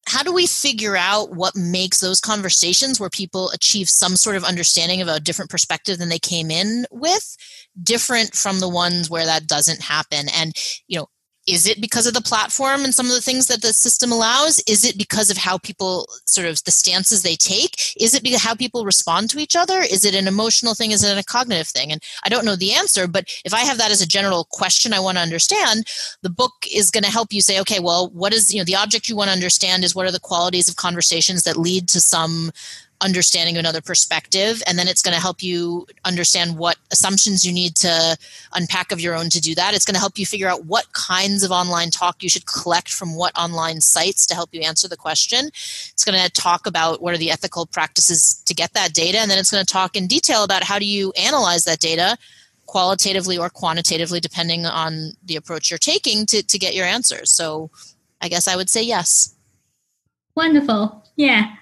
[0.08, 4.44] how do we figure out what makes those conversations where people achieve some sort of
[4.46, 7.36] understanding of a different perspective than they came in with
[7.84, 10.28] different from the ones where that doesn't happen?
[10.34, 10.54] And
[10.88, 11.08] you know
[11.48, 14.62] is it because of the platform and some of the things that the system allows?
[14.68, 17.96] Is it because of how people sort of the stances they take?
[18.00, 19.80] Is it because how people respond to each other?
[19.80, 20.92] Is it an emotional thing?
[20.92, 21.92] Is it a cognitive thing?
[21.92, 24.94] And i don't know the answer but if i have that as a general question
[24.94, 25.88] i want to understand
[26.22, 28.76] the book is going to help you say okay well what is you know the
[28.76, 32.00] object you want to understand is what are the qualities of conversations that lead to
[32.00, 32.52] some
[33.02, 37.54] understanding of another perspective and then it's going to help you understand what assumptions you
[37.54, 38.18] need to
[38.54, 39.76] unpack of your own to do that.
[39.76, 42.90] It's going to help you figure out what kinds of online talk you should collect
[42.90, 45.48] from what online sites to help you answer the question.
[45.48, 49.30] It's going to talk about what are the ethical practices to get that data and
[49.30, 52.18] then it's going to talk in detail about how do you analyze that data
[52.66, 57.32] qualitatively or quantitatively depending on the approach you're taking to, to get your answers.
[57.32, 57.70] So
[58.20, 59.36] i guess i would say yes.
[60.36, 61.04] Wonderful.
[61.16, 61.56] Yeah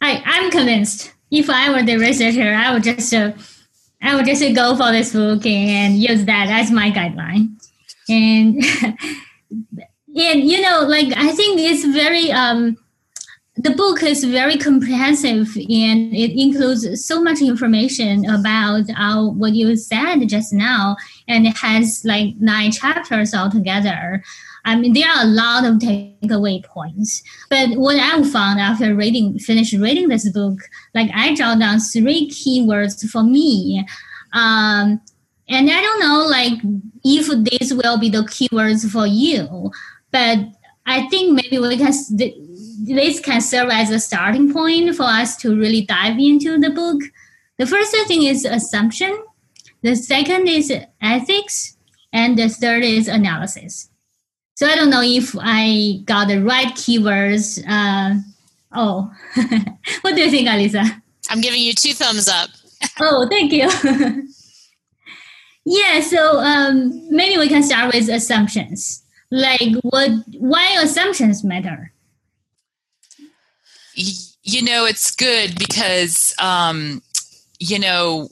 [0.00, 1.12] I I'm convinced.
[1.30, 3.32] If I were the researcher, I would just uh,
[4.02, 7.60] I would just go for this book and use that as my guideline.
[8.08, 8.62] And
[10.16, 12.76] and you know, like I think it's very um
[13.58, 19.74] the book is very comprehensive and it includes so much information about our, what you
[19.76, 24.22] said just now and it has like nine chapters altogether
[24.68, 27.22] I mean, there are a lot of takeaway points.
[27.48, 30.58] But what I found after reading, finished reading this book,
[30.94, 33.86] like I jot down three keywords for me.
[34.34, 35.00] Um,
[35.48, 36.58] and I don't know, like,
[37.02, 39.72] if these will be the keywords for you,
[40.10, 40.38] but
[40.84, 41.94] I think maybe we can,
[42.84, 47.00] this can serve as a starting point for us to really dive into the book.
[47.56, 49.16] The first thing is assumption.
[49.80, 51.78] The second is ethics.
[52.12, 53.87] And the third is analysis.
[54.58, 57.62] So I don't know if I got the right keywords.
[57.64, 58.20] Uh,
[58.74, 59.08] oh,
[60.00, 61.00] what do you think, Alyssa?
[61.30, 62.50] I'm giving you two thumbs up.
[63.00, 63.70] oh, thank you.
[65.64, 69.04] yeah, so um, maybe we can start with assumptions.
[69.30, 70.10] Like, what?
[70.36, 71.92] Why assumptions matter?
[73.94, 77.00] You know, it's good because um,
[77.60, 78.28] you know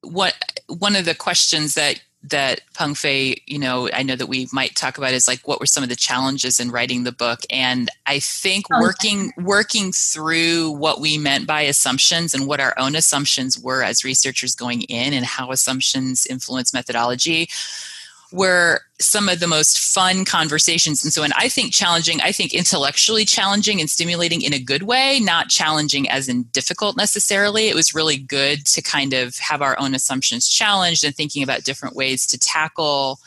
[0.00, 0.34] what.
[0.68, 4.76] One of the questions that that Peng Fei, you know, I know that we might
[4.76, 7.88] talk about is like what were some of the challenges in writing the book, and
[8.06, 12.94] I think oh, working working through what we meant by assumptions and what our own
[12.94, 17.48] assumptions were as researchers going in, and how assumptions influence methodology
[18.32, 21.02] were some of the most fun conversations.
[21.02, 24.84] And so, and I think challenging, I think intellectually challenging and stimulating in a good
[24.84, 27.68] way, not challenging as in difficult necessarily.
[27.68, 31.64] It was really good to kind of have our own assumptions challenged and thinking about
[31.64, 33.18] different ways to tackle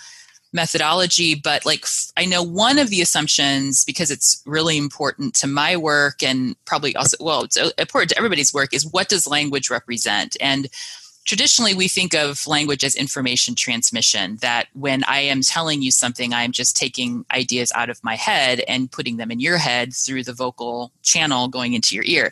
[0.53, 1.83] methodology but like
[2.15, 6.95] i know one of the assumptions because it's really important to my work and probably
[6.95, 10.69] also well it's important to everybody's work is what does language represent and
[11.25, 16.33] traditionally we think of language as information transmission that when i am telling you something
[16.33, 20.23] i'm just taking ideas out of my head and putting them in your head through
[20.23, 22.31] the vocal channel going into your ear.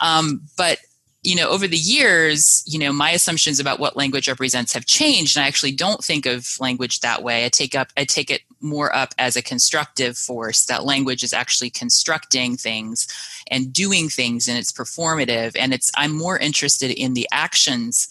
[0.00, 0.78] Um, but
[1.22, 5.36] you know over the years you know my assumptions about what language represents have changed
[5.36, 7.44] and i actually don't think of language that way.
[7.44, 11.32] I take up i take it more up as a constructive force that language is
[11.32, 13.08] actually constructing things
[13.50, 18.08] and doing things and it's performative and it's i'm more interested in the actions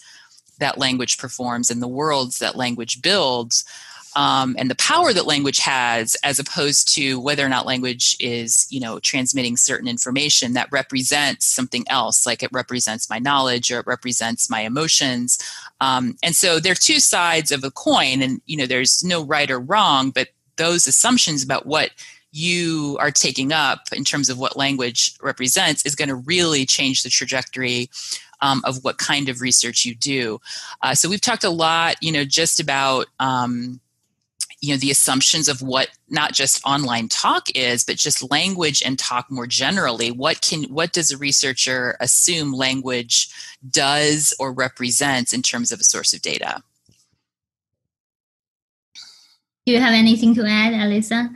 [0.58, 3.64] that language performs and the worlds that language builds
[4.16, 8.66] um, and the power that language has as opposed to whether or not language is
[8.70, 13.80] you know transmitting certain information that represents something else like it represents my knowledge or
[13.80, 15.38] it represents my emotions.
[15.80, 19.22] Um, and so there are two sides of a coin and you know there's no
[19.22, 21.90] right or wrong but those assumptions about what
[22.32, 27.02] you are taking up in terms of what language represents is going to really change
[27.02, 27.88] the trajectory
[28.46, 30.40] um, of what kind of research you do.
[30.82, 33.06] Uh, so we've talked a lot, you know, just about.
[33.18, 33.80] Um,
[34.62, 38.98] you know the assumptions of what not just online talk is but just language and
[38.98, 43.28] talk more generally what can what does a researcher assume language
[43.70, 46.62] does or represents in terms of a source of data
[49.66, 51.28] do you have anything to add alyssa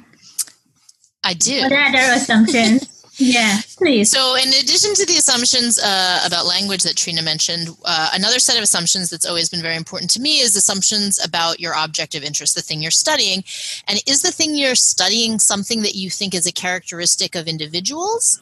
[1.23, 1.61] I do.
[1.63, 2.97] What other assumptions?
[3.21, 4.11] Yeah, please.
[4.11, 8.57] So, in addition to the assumptions uh, about language that Trina mentioned, uh, another set
[8.57, 12.25] of assumptions that's always been very important to me is assumptions about your object of
[12.25, 13.45] interest, the thing you're studying.
[13.87, 18.41] And is the thing you're studying something that you think is a characteristic of individuals?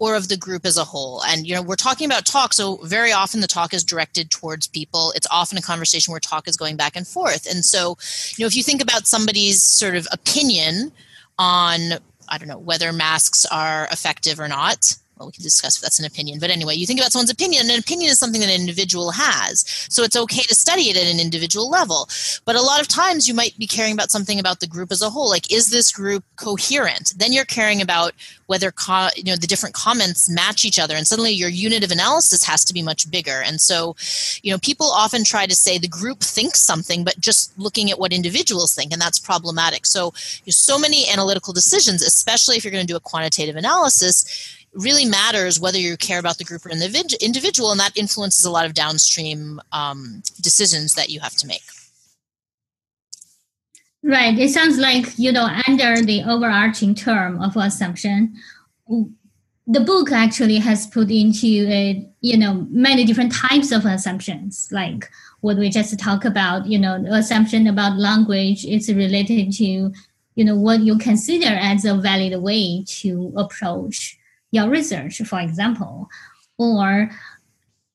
[0.00, 1.24] or of the group as a whole.
[1.24, 4.68] And you know, we're talking about talk, so very often the talk is directed towards
[4.68, 5.12] people.
[5.16, 7.50] It's often a conversation where talk is going back and forth.
[7.50, 7.98] And so,
[8.36, 10.92] you know, if you think about somebody's sort of opinion
[11.36, 11.98] on
[12.28, 14.96] I don't know whether masks are effective or not.
[15.18, 16.38] Well, we can discuss if that's an opinion.
[16.38, 19.10] But anyway, you think about someone's opinion, and an opinion is something that an individual
[19.10, 19.64] has.
[19.88, 22.08] So it's okay to study it at an individual level.
[22.44, 25.02] But a lot of times you might be caring about something about the group as
[25.02, 25.28] a whole.
[25.28, 27.14] Like, is this group coherent?
[27.16, 28.12] Then you're caring about
[28.48, 31.90] whether co- you know the different comments match each other and suddenly your unit of
[31.90, 33.94] analysis has to be much bigger and so
[34.42, 37.98] you know people often try to say the group thinks something but just looking at
[37.98, 40.12] what individuals think and that's problematic so
[40.44, 45.04] there's so many analytical decisions especially if you're going to do a quantitative analysis really
[45.04, 48.66] matters whether you care about the group or the individual and that influences a lot
[48.66, 51.62] of downstream um, decisions that you have to make
[54.02, 54.38] Right.
[54.38, 58.36] It sounds like, you know, under the overarching term of assumption,
[59.66, 65.10] the book actually has put into it, you know, many different types of assumptions, like
[65.40, 69.92] what we just talked about, you know, the assumption about language is related to,
[70.36, 74.17] you know, what you consider as a valid way to approach
[74.50, 76.08] your research, for example.
[76.58, 77.10] Or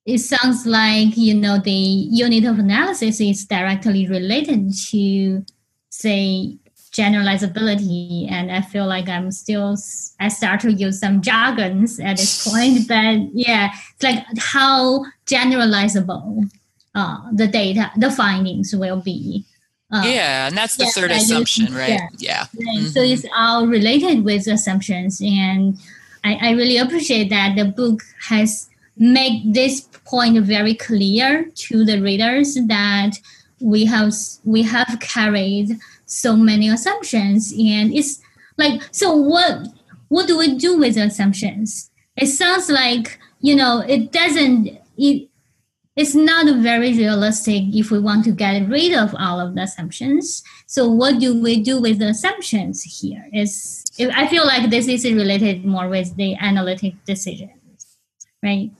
[0.05, 5.45] it sounds like, you know, the unit of analysis is directly related to
[5.89, 6.57] say
[6.93, 9.75] generalizability and i feel like i'm still
[10.19, 16.47] i start to use some jargons at this point but yeah it's like how generalizable
[16.93, 19.43] uh, the data the findings will be
[19.91, 22.45] uh, yeah and that's the yeah, third assumption right yeah, yeah.
[22.53, 22.77] Right.
[22.77, 22.87] Mm-hmm.
[22.87, 25.79] so it's all related with assumptions and
[26.23, 32.01] I, I really appreciate that the book has made this point very clear to the
[32.01, 33.11] readers that
[33.59, 34.13] we have
[34.43, 38.21] we have carried so many assumptions and it's
[38.57, 39.67] like so what
[40.09, 41.89] what do we do with assumptions?
[42.15, 45.29] It sounds like you know it doesn't it
[45.95, 50.43] it's not very realistic if we want to get rid of all of the assumptions
[50.65, 53.83] so what do we do with the assumptions here is
[54.15, 57.97] i feel like this is related more with the analytic decisions
[58.41, 58.71] right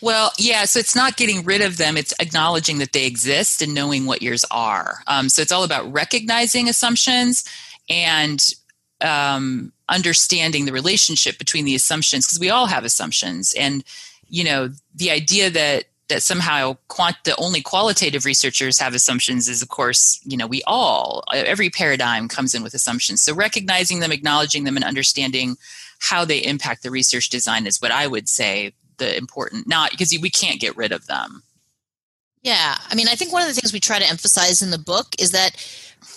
[0.00, 3.74] well, yeah, so it's not getting rid of them, it's acknowledging that they exist and
[3.74, 5.02] knowing what yours are.
[5.08, 7.44] Um, so it's all about recognizing assumptions
[7.90, 8.54] and
[9.00, 13.54] um, understanding the relationship between the assumptions, because we all have assumptions.
[13.58, 13.82] And,
[14.28, 19.62] you know, the idea that that somehow quant the only qualitative researchers have assumptions is
[19.62, 23.22] of course you know we all every paradigm comes in with assumptions.
[23.22, 25.56] So recognizing them acknowledging them and understanding
[26.00, 30.16] how they impact the research design is what i would say the important not because
[30.20, 31.42] we can't get rid of them.
[32.42, 32.76] Yeah.
[32.90, 35.08] I mean i think one of the things we try to emphasize in the book
[35.18, 35.56] is that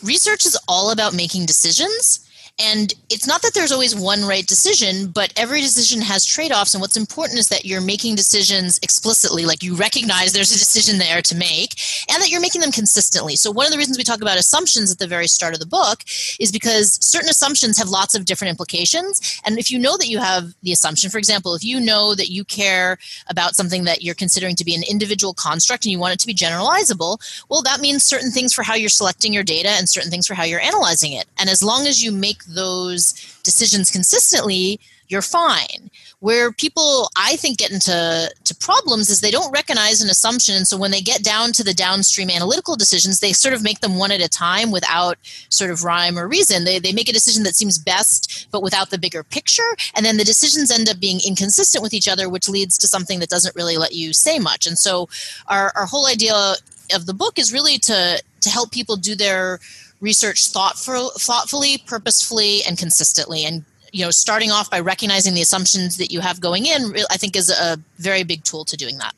[0.03, 2.27] research is all about making decisions
[2.59, 6.73] and it's not that there's always one right decision, but every decision has trade offs.
[6.73, 10.99] And what's important is that you're making decisions explicitly, like you recognize there's a decision
[10.99, 11.75] there to make,
[12.09, 13.35] and that you're making them consistently.
[13.35, 15.65] So, one of the reasons we talk about assumptions at the very start of the
[15.65, 16.03] book
[16.39, 19.41] is because certain assumptions have lots of different implications.
[19.45, 22.29] And if you know that you have the assumption, for example, if you know that
[22.29, 22.97] you care
[23.27, 26.27] about something that you're considering to be an individual construct and you want it to
[26.27, 27.17] be generalizable,
[27.49, 30.35] well, that means certain things for how you're selecting your data and certain things for
[30.35, 31.25] how you're analyzing it.
[31.39, 33.13] And as long as you make those
[33.43, 34.79] decisions consistently,
[35.11, 35.91] you're fine.
[36.19, 40.55] Where people, I think, get into to problems is they don't recognize an assumption.
[40.55, 43.81] And so when they get down to the downstream analytical decisions, they sort of make
[43.81, 45.17] them one at a time without
[45.49, 46.63] sort of rhyme or reason.
[46.63, 49.75] They, they make a decision that seems best, but without the bigger picture.
[49.95, 53.19] And then the decisions end up being inconsistent with each other, which leads to something
[53.19, 54.65] that doesn't really let you say much.
[54.65, 55.09] And so
[55.47, 56.55] our, our whole idea
[56.93, 59.59] of the book is really to, to help people do their
[60.01, 63.45] research thoughtful, thoughtfully, purposefully, and consistently.
[63.45, 67.17] And you know, starting off by recognizing the assumptions that you have going in, I
[67.17, 69.13] think is a very big tool to doing that.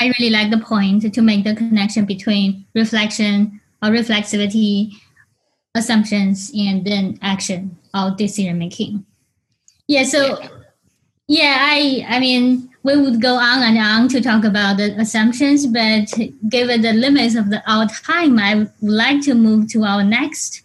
[0.00, 4.92] I really like the point to make the connection between reflection or reflexivity,
[5.74, 9.04] assumptions, and then action or decision making.
[9.86, 10.04] Yeah.
[10.04, 10.40] So,
[11.28, 15.66] yeah, I I mean, we would go on and on to talk about the assumptions,
[15.66, 16.12] but
[16.48, 20.62] given the limits of the, our time, I would like to move to our next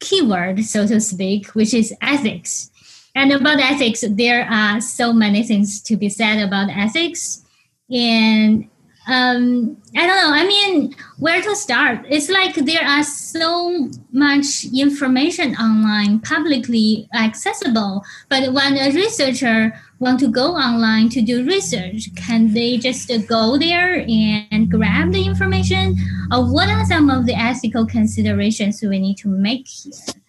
[0.00, 2.70] keyword, so to speak, which is ethics.
[3.14, 7.44] And about ethics, there are so many things to be said about ethics.
[7.88, 8.68] And
[9.06, 10.32] um, I don't know.
[10.34, 12.06] I mean, where to start?
[12.08, 18.04] It's like there are so much information online, publicly accessible.
[18.28, 23.56] But when a researcher want to go online to do research, can they just go
[23.56, 25.94] there and grab the information?
[26.32, 30.21] Or what are some of the ethical considerations we need to make here?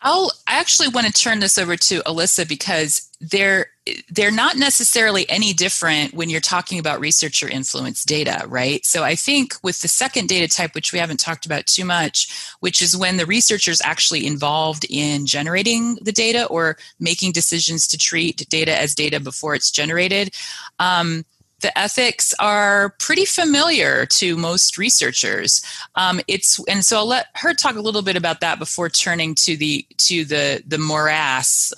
[0.00, 3.66] I'll I actually want to turn this over to Alyssa because they're
[4.10, 8.84] they're not necessarily any different when you're talking about researcher influence data, right?
[8.86, 12.28] So I think with the second data type, which we haven't talked about too much,
[12.60, 17.88] which is when the researcher is actually involved in generating the data or making decisions
[17.88, 20.32] to treat data as data before it's generated.
[20.78, 21.24] Um,
[21.60, 25.62] the ethics are pretty familiar to most researchers.
[25.96, 29.34] Um, it's and so I'll let her talk a little bit about that before turning
[29.36, 31.72] to the to the the morass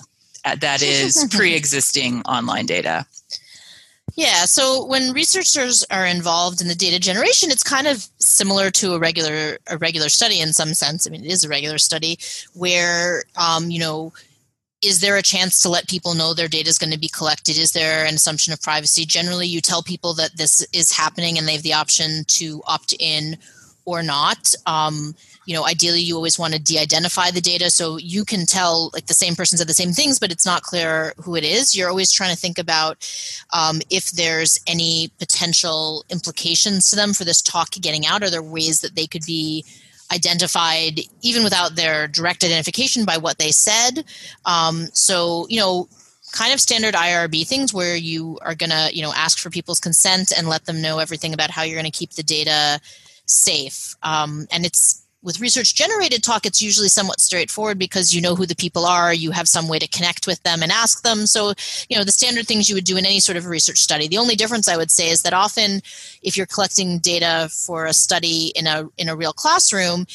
[0.45, 3.05] uh, that is pre-existing online data.
[4.15, 8.93] Yeah, so when researchers are involved in the data generation, it's kind of similar to
[8.93, 11.07] a regular a regular study in some sense.
[11.07, 12.19] I mean, it is a regular study
[12.53, 14.13] where um, you know
[14.81, 17.57] is there a chance to let people know their data is going to be collected?
[17.57, 19.05] Is there an assumption of privacy?
[19.05, 22.93] Generally, you tell people that this is happening and they have the option to opt
[22.99, 23.37] in
[23.85, 24.53] or not.
[24.65, 25.15] Um,
[25.45, 29.07] you know, ideally, you always want to de-identify the data so you can tell like
[29.07, 31.75] the same person said the same things, but it's not clear who it is.
[31.75, 33.07] You're always trying to think about
[33.51, 38.23] um, if there's any potential implications to them for this talk getting out.
[38.23, 39.65] Are there ways that they could be
[40.11, 44.03] identified even without their direct identification by what they said.
[44.45, 45.87] Um, so, you know,
[46.31, 49.79] kind of standard IRB things where you are going to, you know, ask for people's
[49.79, 52.79] consent and let them know everything about how you're going to keep the data
[53.25, 53.95] safe.
[54.03, 58.45] Um, and it's with research generated talk it's usually somewhat straightforward because you know who
[58.45, 61.25] the people are you have some way to connect with them and ask them.
[61.25, 61.53] So
[61.89, 64.07] you know the standard things you would do in any sort of research study.
[64.07, 65.81] The only difference i would say is that often
[66.21, 70.05] if you're collecting data for a study in a in a real classroom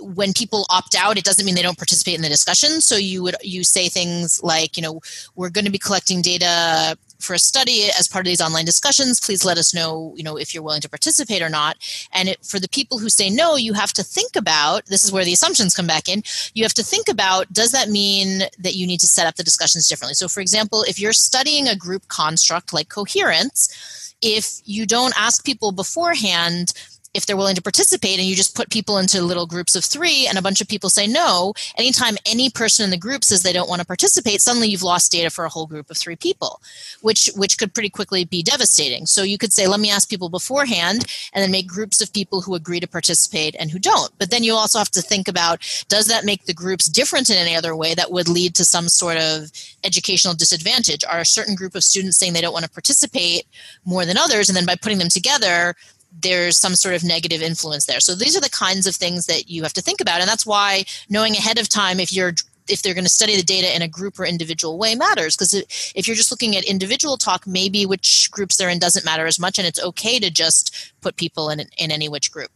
[0.00, 2.80] when people opt out it doesn't mean they don't participate in the discussion.
[2.80, 5.00] So you would you say things like you know
[5.36, 9.20] we're going to be collecting data for a study as part of these online discussions
[9.20, 11.76] please let us know you know if you're willing to participate or not.
[12.12, 15.12] And it, for the people who say no you have to think about this is
[15.12, 16.22] where the assumptions come back in
[16.54, 19.44] you have to think about does that mean that you need to set up the
[19.44, 20.14] discussions differently?
[20.14, 25.44] So for example if you're studying a group construct like coherence if you don't ask
[25.44, 26.72] people beforehand
[27.14, 30.26] if they're willing to participate and you just put people into little groups of three
[30.26, 33.52] and a bunch of people say no anytime any person in the group says they
[33.52, 36.60] don't want to participate suddenly you've lost data for a whole group of three people
[37.00, 39.06] which which could pretty quickly be devastating.
[39.06, 42.40] So you could say let me ask people beforehand and then make groups of people
[42.40, 44.12] who agree to participate and who don't.
[44.18, 47.36] But then you also have to think about does that make the groups different in
[47.36, 49.50] any other way that would lead to some sort of
[49.84, 51.04] educational disadvantage?
[51.04, 53.46] Are a certain group of students saying they don't want to participate
[53.84, 54.48] more than others?
[54.48, 55.74] And then by putting them together
[56.20, 58.00] there's some sort of negative influence there.
[58.00, 60.20] So these are the kinds of things that you have to think about.
[60.20, 62.32] And that's why knowing ahead of time if you're
[62.68, 65.52] if they're going to study the data in a group or individual way matters because
[65.94, 69.38] if you're just looking at individual talk maybe which groups they're in doesn't matter as
[69.38, 72.50] much and it's okay to just put people in in any which group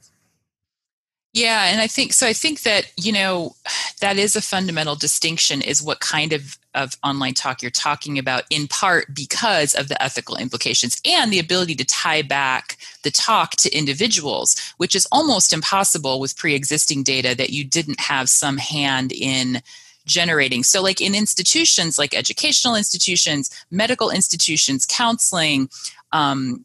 [1.38, 3.54] yeah and i think so i think that you know
[4.00, 8.44] that is a fundamental distinction is what kind of of online talk you're talking about
[8.50, 13.52] in part because of the ethical implications and the ability to tie back the talk
[13.52, 19.12] to individuals which is almost impossible with pre-existing data that you didn't have some hand
[19.12, 19.62] in
[20.08, 20.64] generating.
[20.64, 25.68] So like in institutions like educational institutions medical institutions counseling
[26.12, 26.64] um,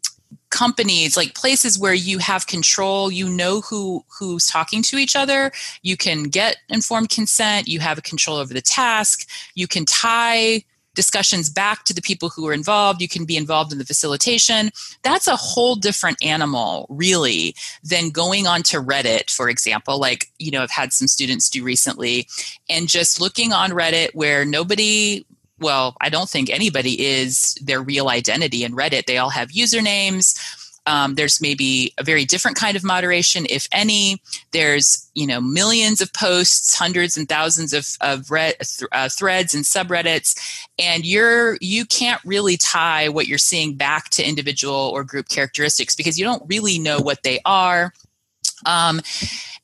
[0.54, 5.52] companies like places where you have control you know who who's talking to each other
[5.82, 10.64] you can get informed consent you have a control over the task you can tie
[10.94, 14.70] discussions back to the people who are involved you can be involved in the facilitation.
[15.02, 20.52] That's a whole different animal really than going on to reddit for example like you
[20.52, 22.28] know i've had some students do recently
[22.70, 25.26] and just looking on reddit where nobody
[25.60, 29.06] well, I don't think anybody is their real identity in Reddit.
[29.06, 30.38] They all have usernames.
[30.86, 34.22] Um, there's maybe a very different kind of moderation, if any.
[34.52, 38.56] There's you know millions of posts, hundreds and thousands of of red,
[38.92, 40.38] uh, threads and subreddits,
[40.78, 45.96] and you're you can't really tie what you're seeing back to individual or group characteristics
[45.96, 47.94] because you don't really know what they are.
[48.66, 49.02] Um,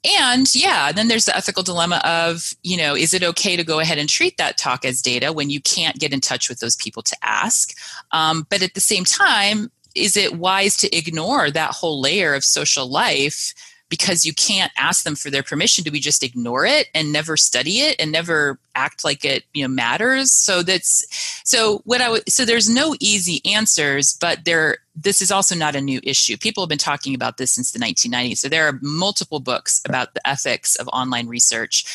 [0.04, 3.80] and yeah, then there's the ethical dilemma of, you know, is it okay to go
[3.80, 6.78] ahead and treat that talk as data when you can't get in touch with those
[6.78, 7.78] people to ask?
[8.12, 12.46] Um, but at the same time, is it wise to ignore that whole layer of
[12.46, 13.54] social life
[13.90, 17.36] because you can't ask them for their permission do we just ignore it and never
[17.36, 21.04] study it and never act like it you know matters so that's
[21.44, 25.76] so what i would so there's no easy answers but there this is also not
[25.76, 26.38] a new issue.
[26.38, 28.38] People have been talking about this since the 1990s.
[28.38, 31.86] So there are multiple books about the ethics of online research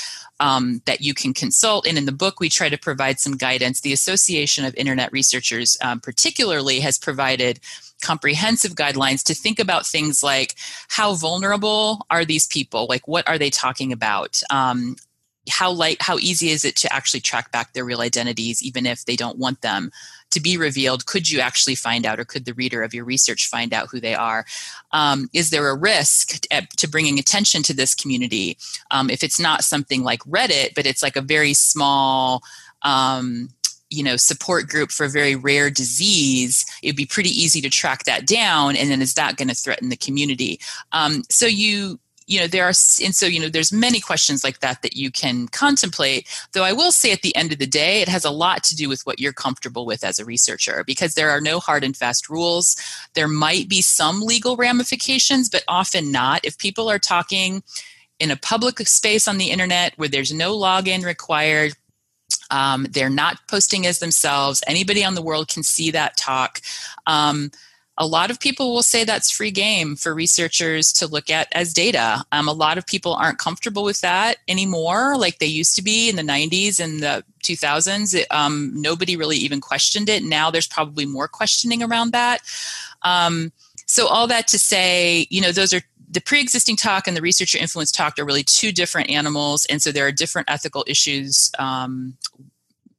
[0.41, 1.87] um, that you can consult.
[1.87, 3.81] And in the book, we try to provide some guidance.
[3.81, 7.61] The Association of Internet Researchers, um, particularly, has provided
[8.03, 10.55] comprehensive guidelines to think about things like
[10.89, 12.87] how vulnerable are these people?
[12.89, 14.41] Like, what are they talking about?
[14.51, 14.97] Um,
[15.51, 19.05] how light how easy is it to actually track back their real identities even if
[19.05, 19.91] they don't want them
[20.35, 23.49] to be revealed could you actually find out or could the reader of your research
[23.49, 24.45] find out who they are?
[24.93, 26.45] Um, is there a risk
[26.77, 28.59] to bringing attention to this community
[28.91, 32.43] um, if it's not something like reddit but it's like a very small
[32.83, 33.49] um,
[33.91, 38.05] you know support group for a very rare disease it'd be pretty easy to track
[38.05, 40.61] that down and then is that going to threaten the community?
[40.93, 42.73] Um, so you you know there are
[43.03, 46.73] and so you know there's many questions like that that you can contemplate though i
[46.73, 49.03] will say at the end of the day it has a lot to do with
[49.03, 52.77] what you're comfortable with as a researcher because there are no hard and fast rules
[53.15, 57.63] there might be some legal ramifications but often not if people are talking
[58.19, 61.75] in a public space on the internet where there's no login required
[62.51, 64.63] um, they're not posting as themselves.
[64.67, 66.61] Anybody on the world can see that talk.
[67.07, 67.51] Um,
[67.97, 71.73] a lot of people will say that's free game for researchers to look at as
[71.73, 72.25] data.
[72.33, 76.09] Um, a lot of people aren't comfortable with that anymore, like they used to be
[76.09, 78.15] in the 90s and the 2000s.
[78.15, 80.25] It, um, nobody really even questioned it.
[80.25, 82.41] Now there's probably more questioning around that.
[83.03, 83.53] Um,
[83.87, 87.59] so, all that to say, you know, those are the pre-existing talk and the researcher
[87.59, 92.17] influence talk are really two different animals and so there are different ethical issues um,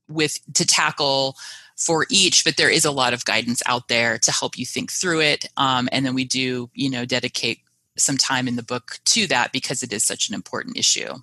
[0.09, 1.37] with to tackle
[1.75, 4.91] for each but there is a lot of guidance out there to help you think
[4.91, 5.45] through it.
[5.57, 7.59] Um, and then we do you know dedicate
[7.97, 11.13] some time in the book to that because it is such an important issue.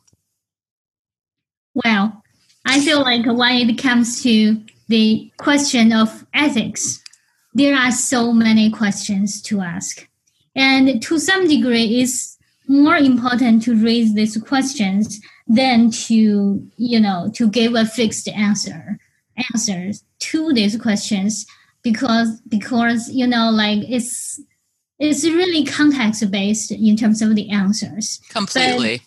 [1.74, 2.22] Well
[2.64, 7.03] i feel like when it comes to the question of ethics.
[7.55, 10.07] There are so many questions to ask.
[10.55, 12.36] And to some degree, it's
[12.68, 18.98] more important to raise these questions than to, you know, to give a fixed answer
[19.53, 21.47] answers to these questions
[21.82, 24.40] because because you know like it's
[24.99, 29.07] it's really context based in terms of the answers completely but,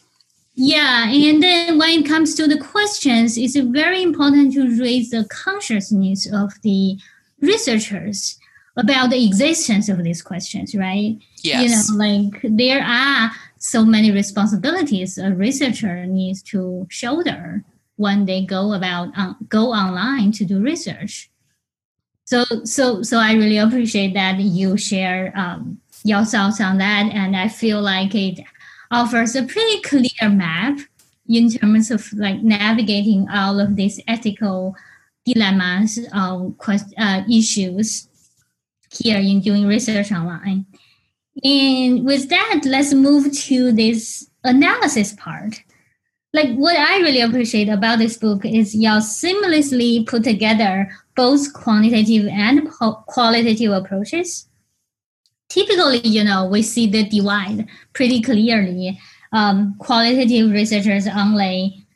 [0.56, 5.26] yeah and then when it comes to the questions it's very important to raise the
[5.30, 6.98] consciousness of the
[7.42, 8.38] researchers
[8.78, 11.18] about the existence of these questions, right?
[11.44, 11.90] Yes.
[11.90, 17.64] You know, like there are so many responsibilities a researcher needs to shoulder
[17.98, 21.30] when they go about uh, go online to do research.
[22.26, 27.36] So, so, so I really appreciate that you share um, your thoughts on that, and
[27.36, 28.40] I feel like it
[28.92, 30.80] offers a pretty clear map
[31.28, 34.76] in terms of like navigating all of these ethical
[35.26, 38.08] dilemmas, uh, quest- uh, issues
[38.92, 40.66] here in doing research online.
[41.44, 45.62] And with that, let's move to this analysis part.
[46.36, 52.28] Like what I really appreciate about this book is you seamlessly put together both quantitative
[52.28, 52.70] and
[53.08, 54.46] qualitative approaches.
[55.48, 59.00] Typically, you know, we see the divide pretty clearly.
[59.32, 61.88] Um, qualitative researchers only,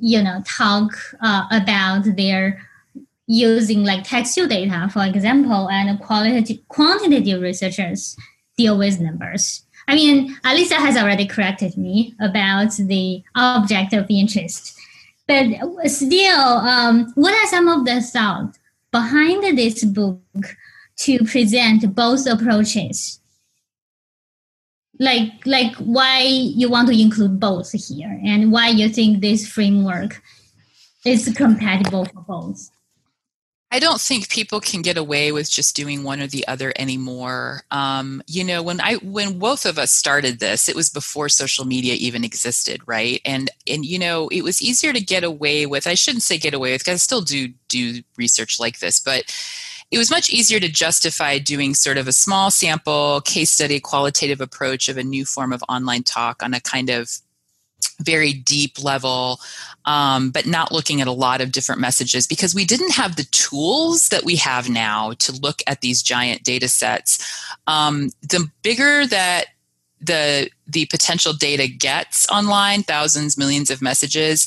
[0.00, 2.60] you know, talk uh, about their
[3.28, 8.16] using like textual data, for example, and qualitative, quantitative researchers
[8.56, 9.62] deal with numbers.
[9.88, 14.76] I mean, Alyssa has already corrected me about the object of interest.
[15.28, 15.46] But
[15.86, 18.58] still, um, what are some of the thoughts
[18.92, 20.20] behind this book
[20.98, 23.20] to present both approaches?
[24.98, 30.22] Like, like why you want to include both here, and why you think this framework
[31.04, 32.70] is compatible for both?
[33.72, 37.62] I don't think people can get away with just doing one or the other anymore.
[37.72, 41.64] Um, you know, when I when both of us started this, it was before social
[41.64, 43.20] media even existed, right?
[43.24, 45.88] And and you know, it was easier to get away with.
[45.88, 49.24] I shouldn't say get away with because I still do do research like this, but
[49.90, 54.40] it was much easier to justify doing sort of a small sample case study qualitative
[54.40, 57.18] approach of a new form of online talk on a kind of
[58.00, 59.40] very deep level,
[59.84, 63.26] um, but not looking at a lot of different messages because we didn't have the
[63.30, 67.18] tools that we have now to look at these giant data sets.
[67.66, 69.46] Um, the bigger that
[70.00, 74.46] the the potential data gets online, thousands, millions of messages,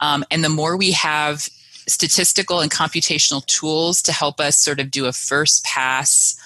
[0.00, 1.48] um, and the more we have
[1.88, 6.36] statistical and computational tools to help us sort of do a first pass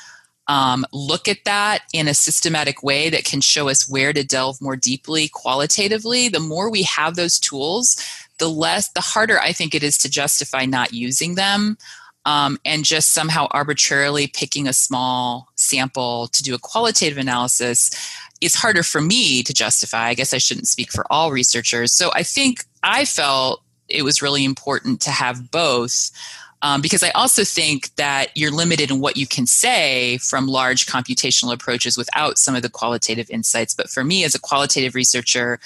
[0.51, 4.61] um, look at that in a systematic way that can show us where to delve
[4.61, 7.97] more deeply qualitatively the more we have those tools
[8.39, 11.79] the less the harder i think it is to justify not using them
[12.27, 17.91] um, and just somehow arbitrarily picking a small sample to do a qualitative analysis
[18.41, 20.09] is harder for me to justify.
[20.09, 21.93] I guess I shouldn't speak for all researchers.
[21.93, 26.11] So I think I felt it was really important to have both.
[26.63, 30.87] Um, because I also think that you're limited in what you can say from large
[30.87, 33.73] computational approaches without some of the qualitative insights.
[33.73, 35.59] But for me, as a qualitative researcher,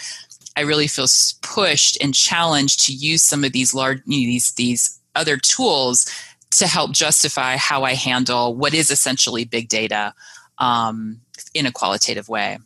[0.57, 1.07] I really feel
[1.43, 6.11] pushed and challenged to use some of these large you know, these these other tools
[6.53, 10.15] to help justify how I handle what is essentially big data
[10.59, 11.21] um,
[11.53, 12.59] in a qualitative way.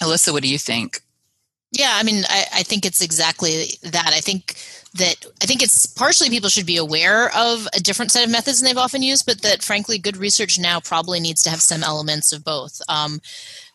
[0.00, 1.00] Alyssa, what do you think?
[1.72, 4.12] Yeah, I mean, I, I think it's exactly that.
[4.14, 4.54] I think
[4.98, 8.60] that I think it's partially people should be aware of a different set of methods
[8.60, 11.82] than they've often used, but that frankly, good research now probably needs to have some
[11.82, 12.80] elements of both.
[12.88, 13.20] Um,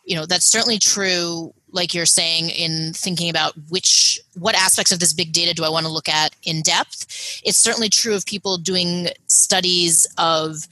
[0.05, 4.99] you know, that's certainly true like you're saying in thinking about which what aspects of
[4.99, 7.05] this big data do i want to look at in depth
[7.45, 10.67] it's certainly true of people doing studies of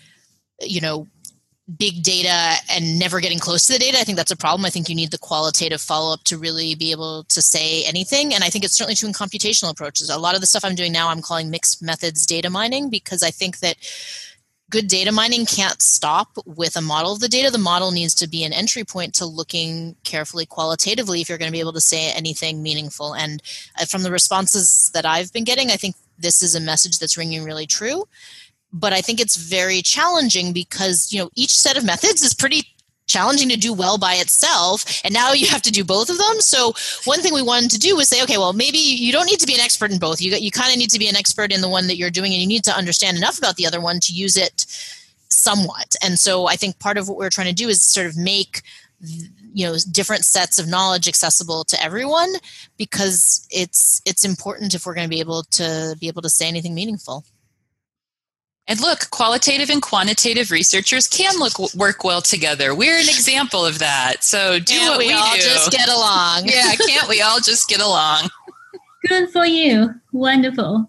[0.62, 1.08] you know
[1.78, 4.70] big data and never getting close to the data i think that's a problem i
[4.70, 8.50] think you need the qualitative follow-up to really be able to say anything and i
[8.50, 11.10] think it's certainly true in computational approaches a lot of the stuff i'm doing now
[11.10, 13.78] i'm calling mixed methods data mining because i think that
[14.70, 17.50] good data mining can't stop with a model of the data.
[17.50, 21.50] The model needs to be an entry point to looking carefully qualitatively if you're going
[21.50, 23.16] to be able to say anything meaningful.
[23.16, 23.42] And
[23.80, 27.18] uh, from the responses that I've been getting, I think this is a message that's
[27.18, 28.06] ringing really true.
[28.72, 32.64] But I think it's very challenging because you know each set of methods is pretty
[33.08, 36.40] challenging to do well by itself and now you have to do both of them.
[36.42, 36.74] So
[37.06, 39.48] one thing we wanted to do was say okay well maybe you don't need to
[39.48, 40.22] be an expert in both.
[40.22, 42.34] You, you kind of need to be an expert in the one that you're doing
[42.34, 44.66] and you need to understand enough about the other one to use it
[45.30, 45.96] somewhat.
[46.04, 48.62] And so i think part of what we're trying to do is sort of make
[49.02, 52.34] you know different sets of knowledge accessible to everyone
[52.78, 56.48] because it's it's important if we're going to be able to be able to say
[56.48, 57.24] anything meaningful
[58.70, 62.76] and look, qualitative and quantitative researchers can look work well together.
[62.76, 64.24] We're an example of that.
[64.24, 65.42] So do can't what we, we all do.
[65.42, 66.44] just get along.
[66.46, 68.30] yeah, can't we all just get along?
[69.08, 69.96] Good for you.
[70.14, 70.86] Wonderful.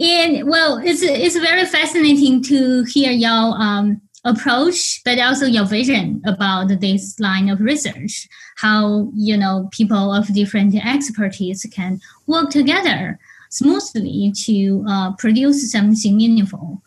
[0.00, 6.22] And well, it's it's very fascinating to hear your um, approach, but also your vision
[6.24, 8.26] about this line of research.
[8.56, 13.18] How you know people of different expertise can work together
[13.50, 16.82] smoothly to uh, produce something meaningful.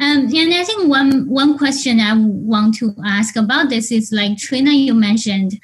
[0.00, 4.38] Um, and I think one one question I want to ask about this is like
[4.38, 5.60] Trina, you mentioned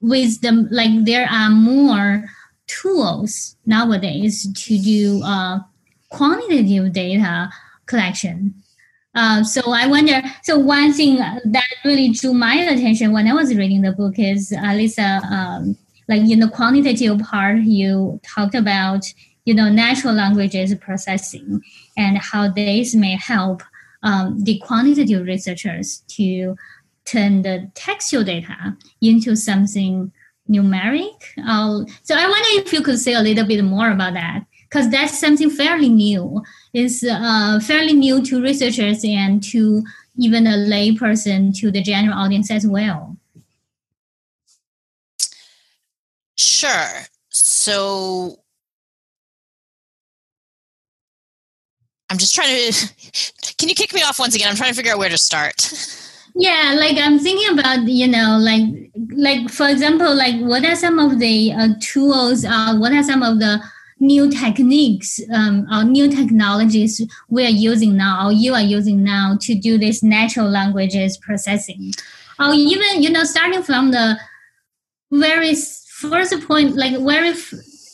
[0.00, 2.24] with the like there are more
[2.66, 5.58] tools nowadays to do uh,
[6.10, 7.50] quantitative data
[7.86, 8.54] collection.
[9.14, 10.22] Uh, so I wonder.
[10.44, 14.50] So one thing that really drew my attention when I was reading the book is
[14.50, 15.76] Alyssa, um,
[16.08, 19.04] like in the quantitative part, you talked about
[19.48, 21.62] you know, natural languages processing
[21.96, 23.62] and how this may help
[24.02, 26.54] um, the quantitative researchers to
[27.06, 30.12] turn the textual data into something
[30.50, 31.18] numeric.
[31.38, 34.90] Uh, so I wonder if you could say a little bit more about that, because
[34.90, 36.42] that's something fairly new.
[36.74, 39.82] It's uh, fairly new to researchers and to
[40.18, 43.16] even a layperson, to the general audience as well.
[46.36, 47.06] Sure.
[47.30, 48.40] So
[52.10, 52.88] I'm just trying to.
[53.58, 54.48] Can you kick me off once again?
[54.48, 55.72] I'm trying to figure out where to start.
[56.34, 60.98] Yeah, like I'm thinking about you know like like for example like what are some
[60.98, 62.44] of the uh, tools?
[62.44, 63.60] Uh, what are some of the
[64.00, 69.36] new techniques um, or new technologies we are using now or you are using now
[69.40, 71.92] to do this natural languages processing
[72.38, 74.16] or even you know starting from the
[75.10, 77.32] very first point like very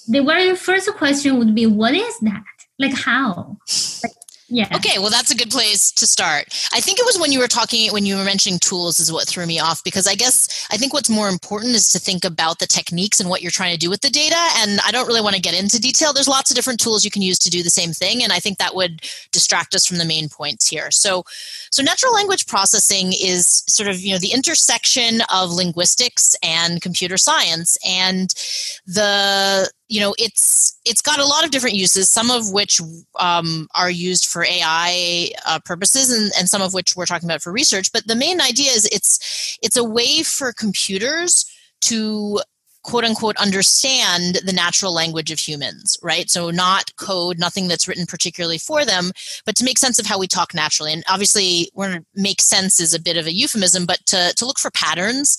[0.08, 2.44] the very first question would be what is that
[2.78, 3.56] like how?
[4.02, 4.12] Like,
[4.50, 4.68] yeah.
[4.76, 6.44] Okay, well, that's a good place to start.
[6.72, 9.26] I think it was when you were talking, when you were mentioning tools, is what
[9.26, 12.58] threw me off because I guess I think what's more important is to think about
[12.58, 14.36] the techniques and what you're trying to do with the data.
[14.58, 16.12] And I don't really want to get into detail.
[16.12, 18.38] There's lots of different tools you can use to do the same thing, and I
[18.38, 19.02] think that would
[19.32, 20.90] distract us from the main points here.
[20.90, 21.24] So,
[21.70, 27.16] so natural language processing is sort of you know the intersection of linguistics and computer
[27.16, 28.34] science, and
[28.86, 32.80] the you know it's it's got a lot of different uses some of which
[33.20, 37.42] um, are used for ai uh, purposes and, and some of which we're talking about
[37.42, 41.44] for research but the main idea is it's it's a way for computers
[41.80, 42.40] to
[42.84, 46.30] quote unquote understand the natural language of humans, right?
[46.30, 49.10] So, not code, nothing that's written particularly for them,
[49.44, 50.92] but to make sense of how we talk naturally.
[50.92, 54.58] And obviously, when make sense is a bit of a euphemism, but to, to look
[54.58, 55.38] for patterns,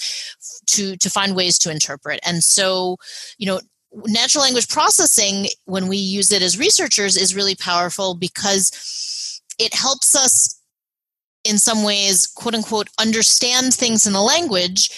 [0.68, 2.20] to, to find ways to interpret.
[2.26, 2.98] And so,
[3.38, 3.62] you know,
[4.06, 10.16] natural language processing when we use it as researchers is really powerful because it helps
[10.16, 10.60] us
[11.44, 14.90] in some ways, quote unquote, understand things in the language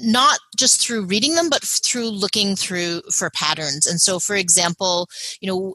[0.00, 3.86] not just through reading them but through looking through for patterns.
[3.86, 5.08] And so for example
[5.40, 5.74] you know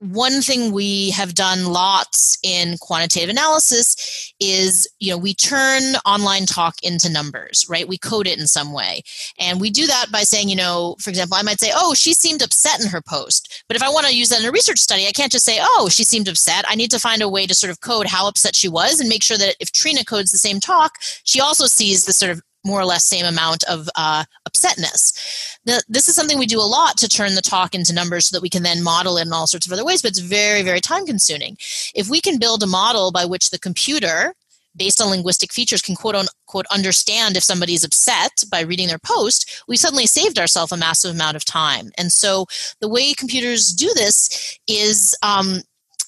[0.00, 6.46] one thing we have done lots in quantitative analysis is you know we turn online
[6.46, 7.86] talk into numbers right?
[7.86, 9.02] We code it in some way.
[9.38, 12.14] And we do that by saying you know for example i might say oh she
[12.14, 13.64] seemed upset in her post.
[13.68, 15.58] But if i want to use that in a research study i can't just say
[15.60, 16.64] oh she seemed upset.
[16.68, 19.08] I need to find a way to sort of code how upset she was and
[19.08, 20.92] make sure that if trina codes the same talk
[21.24, 24.24] she also sees the sort of more or less same amount of uh,
[24.60, 25.58] upsetness.
[25.88, 28.42] This is something we do a lot to turn the talk into numbers so that
[28.42, 30.80] we can then model it in all sorts of other ways, but it's very, very
[30.80, 31.56] time consuming.
[31.94, 34.34] If we can build a model by which the computer,
[34.76, 39.62] based on linguistic features, can quote unquote understand if somebody's upset by reading their post,
[39.68, 41.90] we suddenly saved ourselves a massive amount of time.
[41.98, 42.46] And so
[42.80, 45.60] the way computers do this is, um,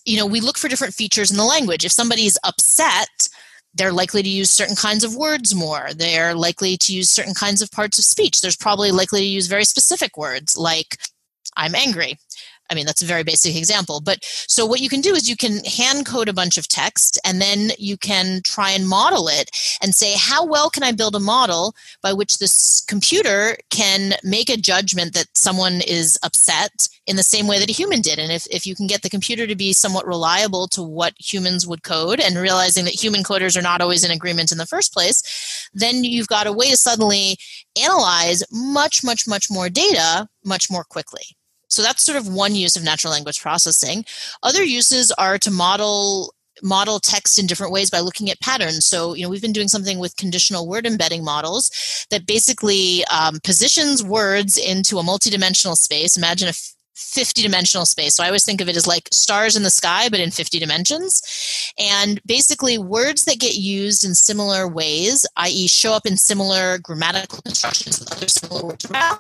[0.05, 1.85] you know, we look for different features in the language.
[1.85, 3.29] If somebody's upset,
[3.75, 5.89] they're likely to use certain kinds of words more.
[5.95, 8.41] They're likely to use certain kinds of parts of speech.
[8.41, 10.99] There's probably likely to use very specific words like,
[11.57, 12.19] I'm angry.
[12.71, 14.01] I mean, that's a very basic example.
[14.01, 17.21] But so what you can do is you can hand code a bunch of text
[17.25, 19.51] and then you can try and model it
[19.83, 24.49] and say, how well can I build a model by which this computer can make
[24.49, 28.19] a judgment that someone is upset in the same way that a human did?
[28.19, 31.67] And if, if you can get the computer to be somewhat reliable to what humans
[31.67, 34.95] would code and realizing that human coders are not always in agreement in the first
[34.95, 37.37] place, then you've got a way to suddenly
[37.83, 41.23] analyze much, much, much more data much more quickly.
[41.73, 44.05] So that's sort of one use of natural language processing.
[44.43, 48.87] Other uses are to model model text in different ways by looking at patterns.
[48.87, 53.41] So, you know, we've been doing something with conditional word embedding models that basically um,
[53.43, 56.17] positions words into a multidimensional space.
[56.17, 56.55] Imagine a
[56.95, 58.15] 50 dimensional space.
[58.15, 60.59] So I always think of it as like stars in the sky, but in 50
[60.59, 61.73] dimensions.
[61.79, 67.41] And basically, words that get used in similar ways, i.e., show up in similar grammatical
[67.43, 69.19] constructions with other similar words around,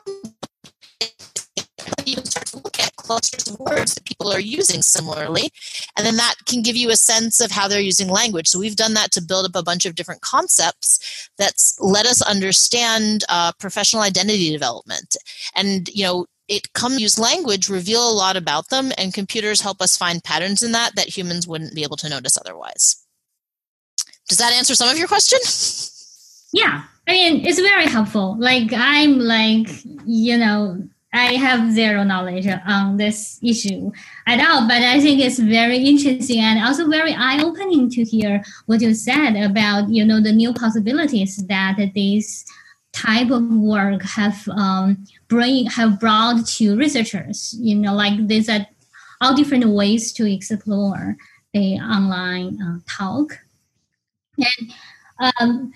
[3.13, 5.51] clusters of words that people are using similarly.
[5.97, 8.49] And then that can give you a sense of how they're using language.
[8.49, 12.23] So we've done that to build up a bunch of different concepts that's let us
[12.23, 15.17] understand uh, professional identity development.
[15.55, 19.81] And, you know, it come use language reveal a lot about them and computers help
[19.81, 23.07] us find patterns in that that humans wouldn't be able to notice otherwise
[24.29, 25.39] does that answer some of your question
[26.53, 29.69] yeah i mean it's very helpful like i'm like
[30.05, 30.83] you know
[31.13, 33.93] I have zero knowledge on this issue
[34.27, 38.81] at all, but I think it's very interesting and also very eye-opening to hear what
[38.81, 42.45] you said about you know the new possibilities that this
[42.93, 47.55] type of work have um, bring have brought to researchers.
[47.59, 48.67] You know, like these are
[49.21, 51.17] all different ways to explore
[51.53, 53.39] the online uh, talk,
[54.39, 54.73] and
[55.41, 55.73] um,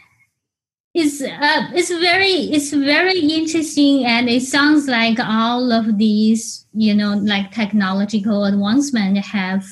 [0.99, 6.95] it's uh, it's very it's very interesting and it sounds like all of these you
[6.95, 9.65] know like technological advancement have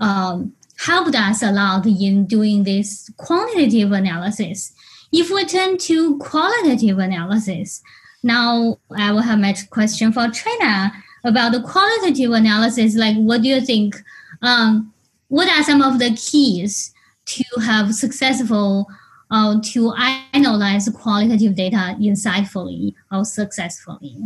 [0.00, 4.72] um, helped us a lot in doing this quantitative analysis.
[5.10, 7.82] If we turn to qualitative analysis
[8.24, 10.92] now i will have my question for trina
[11.24, 12.94] about the qualitative analysis.
[12.94, 13.96] Like what do you think?
[14.42, 14.92] Um,
[15.28, 16.94] what are some of the keys
[17.26, 18.86] to have successful
[19.30, 19.92] uh, to
[20.32, 24.16] analyze qualitative data insightfully or successfully?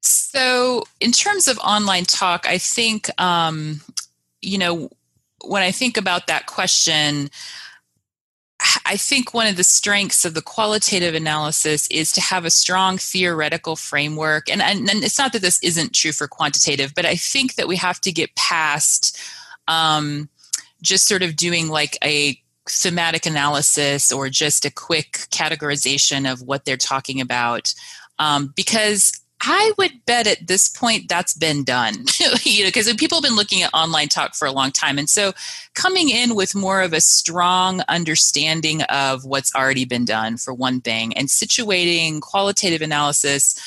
[0.00, 3.80] So, in terms of online talk, I think, um,
[4.42, 4.90] you know,
[5.44, 7.30] when I think about that question,
[8.86, 12.98] I think one of the strengths of the qualitative analysis is to have a strong
[12.98, 14.50] theoretical framework.
[14.50, 17.68] And, and, and, it's not that this isn't true for quantitative, but I think that
[17.68, 19.18] we have to get past
[19.68, 20.28] um,
[20.82, 26.64] just sort of doing like a thematic analysis or just a quick categorization of what
[26.64, 27.74] they're talking about
[28.18, 31.94] um, because I would bet at this point that's been done,
[32.44, 34.98] you know, because people have been looking at online talk for a long time.
[34.98, 35.32] And so
[35.74, 40.80] coming in with more of a strong understanding of what's already been done, for one
[40.80, 43.60] thing, and situating qualitative analysis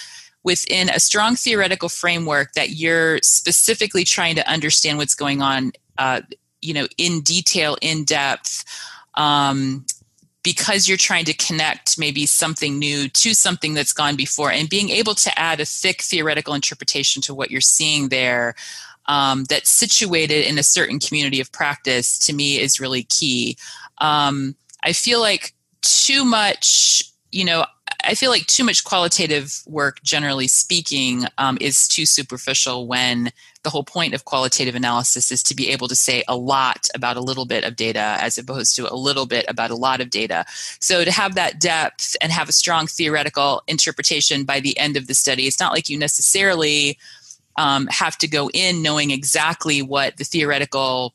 [0.43, 6.21] within a strong theoretical framework that you're specifically trying to understand what's going on uh,
[6.67, 8.65] you know in detail in depth
[9.15, 9.85] um,
[10.43, 14.89] because you're trying to connect maybe something new to something that's gone before and being
[14.89, 18.53] able to add a thick theoretical interpretation to what you're seeing there
[19.07, 23.57] um, that's situated in a certain community of practice to me is really key.
[23.99, 27.65] Um, i feel like too much you know
[28.03, 33.31] i feel like too much qualitative work generally speaking um, is too superficial when
[33.67, 37.17] the whole point of qualitative analysis is to be able to say a lot about
[37.17, 40.09] a little bit of data as opposed to a little bit about a lot of
[40.09, 40.45] data.
[40.79, 45.07] So to have that depth and have a strong theoretical interpretation by the end of
[45.07, 46.97] the study, it's not like you necessarily
[47.57, 51.13] um, have to go in knowing exactly what the theoretical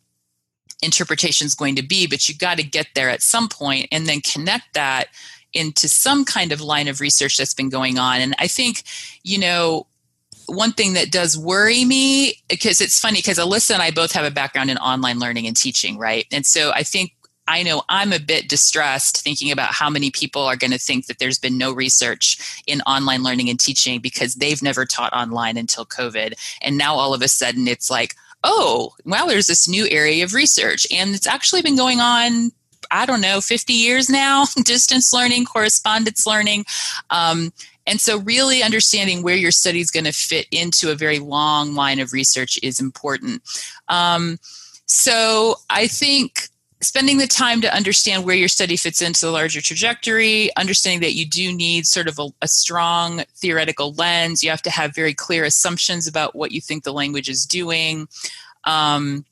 [0.82, 4.04] interpretation is going to be, but you got to get there at some point and
[4.04, 5.06] then connect that
[5.54, 8.20] into some kind of line of research that's been going on.
[8.20, 8.82] And I think,
[9.22, 9.86] you know,
[10.52, 14.24] one thing that does worry me because it's funny because Alyssa and I both have
[14.24, 16.26] a background in online learning and teaching, right?
[16.30, 17.12] And so I think
[17.48, 21.06] I know I'm a bit distressed thinking about how many people are going to think
[21.06, 25.56] that there's been no research in online learning and teaching because they've never taught online
[25.56, 26.34] until COVID.
[26.60, 30.34] And now all of a sudden it's like, oh, well, there's this new area of
[30.34, 30.86] research.
[30.92, 32.52] And it's actually been going on
[32.90, 36.66] I don't know, 50 years now, distance learning, correspondence learning.
[37.08, 37.52] Um,
[37.86, 41.74] and so, really understanding where your study is going to fit into a very long
[41.74, 43.42] line of research is important.
[43.88, 44.38] Um,
[44.86, 46.48] so, I think
[46.82, 51.14] spending the time to understand where your study fits into the larger trajectory, understanding that
[51.14, 54.42] you do need sort of a, a, strong theoretical lens.
[54.42, 58.08] You have to have very clear assumptions about what you think the language is doing.
[58.64, 59.24] Um,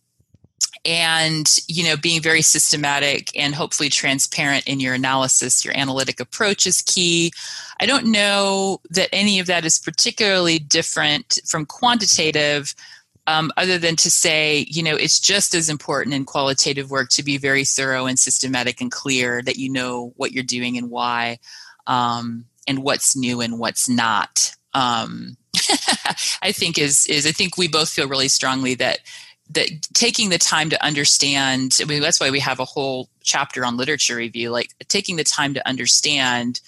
[0.84, 5.64] and you know being very systematic and hopefully transparent in your analysis.
[5.64, 7.32] Your analytic approach is key.
[7.80, 12.74] I don't know that any of that is particularly different from quantitative
[13.26, 17.22] um, other than to say you know it's just as important in qualitative work to
[17.22, 21.38] be very thorough and systematic and clear that you know what you're doing and why
[21.86, 24.54] um, and what's new and what's not.
[24.72, 25.36] Um,
[26.42, 29.00] i think is is i think we both feel really strongly that
[29.52, 33.64] that taking the time to understand i mean that's why we have a whole chapter
[33.64, 36.60] on literature review like taking the time to understand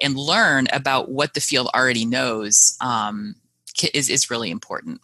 [0.00, 3.34] and learn about what the field already knows um,
[3.92, 5.00] is, is really important.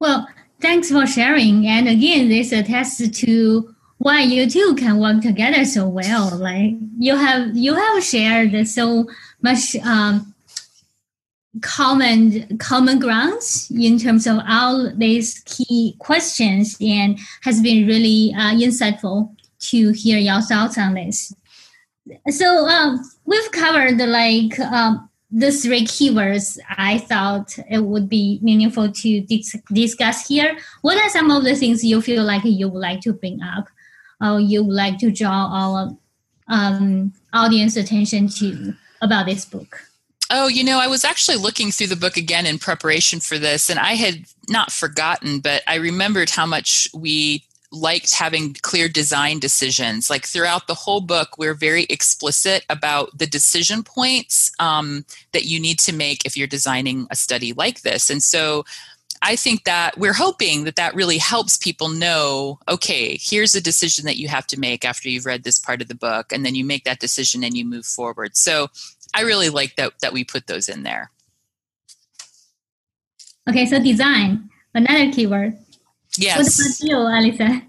[0.00, 0.28] Well
[0.60, 1.66] thanks for sharing.
[1.66, 7.14] And again this attests to why you two can work together so well like you
[7.14, 9.08] have you have shared so
[9.42, 10.31] much um,
[11.60, 18.52] common common grounds in terms of all these key questions and has been really uh,
[18.54, 21.34] insightful to hear your thoughts on this.
[22.30, 28.92] So um, we've covered like um, the three keywords i thought it would be meaningful
[28.92, 30.58] to dis- discuss here.
[30.82, 33.66] What are some of the things you feel like you would like to bring up
[34.20, 35.96] or you would like to draw our
[36.48, 39.80] um, audience attention to about this book
[40.34, 43.68] Oh, you know, I was actually looking through the book again in preparation for this,
[43.68, 49.40] and I had not forgotten, but I remembered how much we liked having clear design
[49.40, 50.08] decisions.
[50.08, 55.60] Like throughout the whole book, we're very explicit about the decision points um, that you
[55.60, 58.08] need to make if you're designing a study like this.
[58.08, 58.64] And so
[59.20, 64.06] I think that we're hoping that that really helps people know okay, here's a decision
[64.06, 66.54] that you have to make after you've read this part of the book, and then
[66.54, 68.34] you make that decision and you move forward.
[68.34, 68.68] So
[69.14, 71.10] I really like that that we put those in there.
[73.48, 75.58] Okay, so design, another keyword.
[76.16, 76.80] Yes.
[76.80, 77.62] What about you, Alyssa?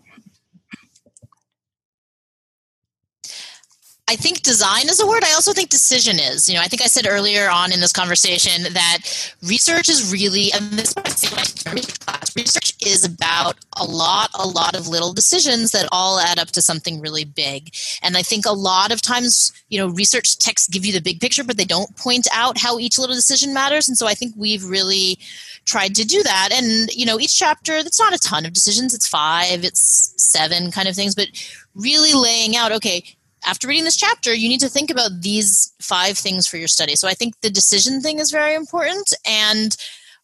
[4.14, 5.24] I think design is a word.
[5.24, 6.48] I also think decision is.
[6.48, 9.00] You know, I think I said earlier on in this conversation that
[9.42, 15.14] research is really, and this class, research is about a lot, a lot of little
[15.14, 17.74] decisions that all add up to something really big.
[18.04, 21.20] And I think a lot of times, you know, research texts give you the big
[21.20, 23.88] picture, but they don't point out how each little decision matters.
[23.88, 25.18] And so I think we've really
[25.66, 26.50] tried to do that.
[26.54, 28.94] And, you know, each chapter, that's not a ton of decisions.
[28.94, 31.30] It's five, it's seven kind of things, but
[31.74, 33.04] really laying out, okay,
[33.46, 36.96] after reading this chapter, you need to think about these five things for your study.
[36.96, 39.14] So I think the decision thing is very important.
[39.26, 39.76] And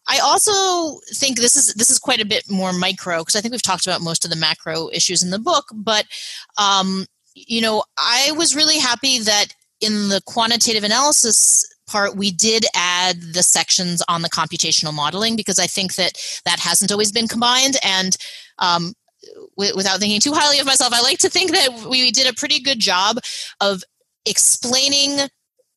[0.08, 3.52] I also think this is this is quite a bit more micro because I think
[3.52, 5.66] we've talked about most of the macro issues in the book.
[5.74, 6.06] But
[6.58, 12.64] um, you know, I was really happy that in the quantitative analysis part we did
[12.74, 16.12] add the sections on the computational modeling because I think that
[16.44, 18.16] that hasn't always been combined and
[18.58, 18.94] um,
[19.74, 22.60] without thinking too highly of myself, I like to think that we did a pretty
[22.60, 23.18] good job
[23.60, 23.82] of
[24.26, 25.28] explaining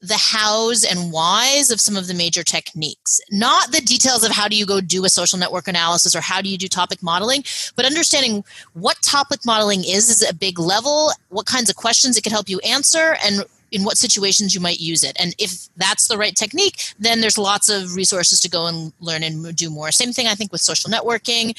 [0.04, 3.22] the hows and whys of some of the major techniques.
[3.32, 6.42] Not the details of how do you go do a social network analysis or how
[6.42, 7.46] do you do topic modeling,
[7.78, 12.22] but understanding what topic modeling is is a big level, what kinds of questions it
[12.22, 15.18] could help you answer, and in what situations you might use it.
[15.20, 19.24] And if that's the right technique, then there's lots of resources to go and learn
[19.24, 19.92] and do more.
[19.92, 21.56] Same thing I think with social networking.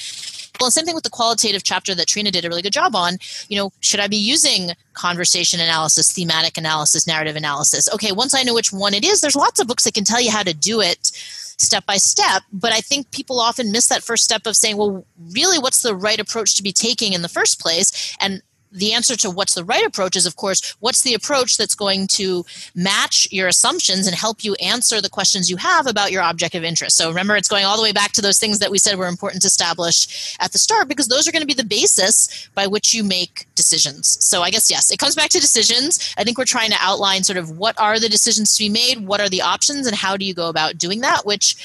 [0.61, 3.19] Well, same thing with the qualitative chapter that Trina did a really good job on.
[3.49, 7.93] You know, should I be using conversation analysis, thematic analysis, narrative analysis?
[7.93, 10.21] Okay, once I know which one it is, there's lots of books that can tell
[10.21, 11.11] you how to do it
[11.57, 12.43] step by step.
[12.53, 15.97] But I think people often miss that first step of saying, well, really, what's the
[15.97, 18.17] right approach to be taking in the first place?
[18.21, 18.41] And
[18.75, 22.09] the answer to what's the right approach is, of course, what's the approach that's going
[22.09, 22.45] to
[22.75, 26.65] match your assumptions and help you answer the questions you have about your object of
[26.65, 26.97] interest.
[26.97, 29.07] So remember, it's going all the way back to those things that we said were
[29.07, 32.67] important to establish at the start because those are going to be the basis by
[32.67, 34.19] which you make decisions.
[34.25, 36.13] So I guess, yes, it comes back to decisions.
[36.19, 39.07] I think we're trying to outline sort of what are the decisions to be made,
[39.07, 41.57] what are the options, and how do you go about doing that, which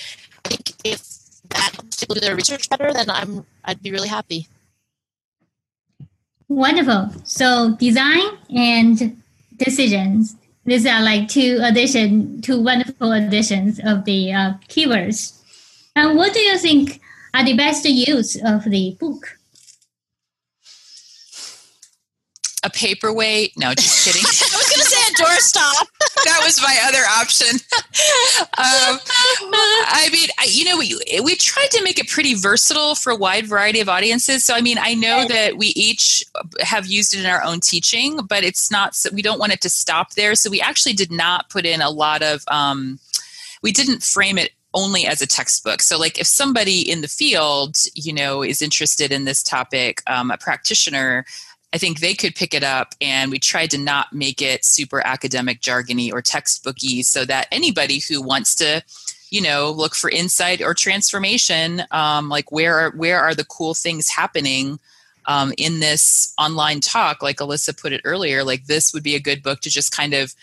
[0.46, 1.02] I think if
[1.50, 4.48] that helps people do their research better, then I'm I'd be really happy.
[6.50, 7.14] Wonderful.
[7.24, 9.22] So design and
[9.58, 10.36] decisions.
[10.66, 15.40] These are like two addition, two wonderful additions of the uh, keywords.
[15.96, 17.00] And what do you think
[17.34, 19.40] are the best use of the book?
[22.64, 23.58] a paperweight.
[23.58, 24.24] No, just kidding.
[25.20, 25.88] doorstop.
[26.26, 27.48] that was my other option.
[28.58, 29.00] um,
[29.92, 33.16] I mean, I, you know, we we tried to make it pretty versatile for a
[33.16, 34.46] wide variety of audiences.
[34.46, 36.24] So, I mean, I know that we each
[36.62, 38.96] have used it in our own teaching, but it's not.
[39.14, 40.36] We don't want it to stop there.
[40.36, 42.44] So, we actually did not put in a lot of.
[42.48, 43.00] Um,
[43.62, 45.82] we didn't frame it only as a textbook.
[45.82, 50.32] So, like, if somebody in the field, you know, is interested in this topic, um,
[50.32, 51.26] a practitioner
[51.72, 55.06] I think they could pick it up, and we tried to not make it super
[55.06, 58.82] academic, jargony, or textbooky, so that anybody who wants to,
[59.30, 63.76] you know, look for insight or transformation, um, like where are, where are the cool
[63.76, 64.80] things happening
[65.28, 69.20] um, in this online talk, like Alyssa put it earlier, like this would be a
[69.20, 70.34] good book to just kind of.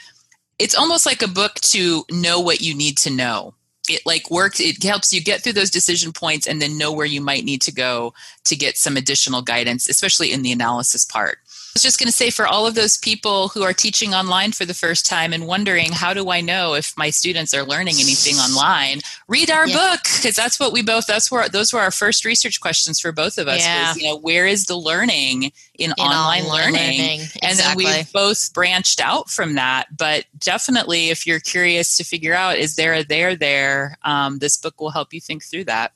[0.58, 3.52] It's almost like a book to know what you need to know
[3.88, 7.06] it like works it helps you get through those decision points and then know where
[7.06, 8.12] you might need to go
[8.44, 12.12] to get some additional guidance especially in the analysis part I was just going to
[12.12, 15.46] say for all of those people who are teaching online for the first time and
[15.46, 19.00] wondering how do I know if my students are learning anything online?
[19.28, 19.74] Read our yeah.
[19.74, 21.06] book because that's what we both.
[21.06, 23.60] That's where those were our first research questions for both of us.
[23.60, 23.88] Yeah.
[23.88, 27.00] Was, you know, where is the learning in, in online, online, learning?
[27.00, 27.20] learning.
[27.20, 27.48] Exactly.
[27.48, 29.96] And then we've both branched out from that.
[29.96, 34.56] But definitely, if you're curious to figure out is there a there there, um, this
[34.56, 35.92] book will help you think through that.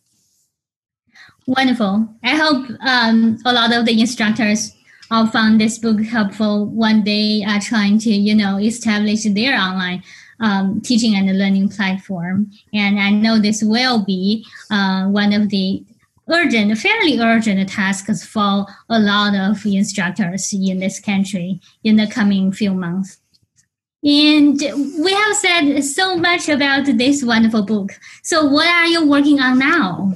[1.47, 2.09] Wonderful.
[2.25, 4.75] I hope um, a lot of the instructors
[5.11, 10.05] I found this book helpful when they are trying to, you know, establish their online
[10.41, 12.51] um, teaching and learning platform.
[12.73, 15.85] And I know this will be uh, one of the
[16.29, 22.53] urgent, fairly urgent tasks for a lot of instructors in this country in the coming
[22.53, 23.19] few months.
[24.03, 27.93] And we have said so much about this wonderful book.
[28.23, 30.15] So, what are you working on now?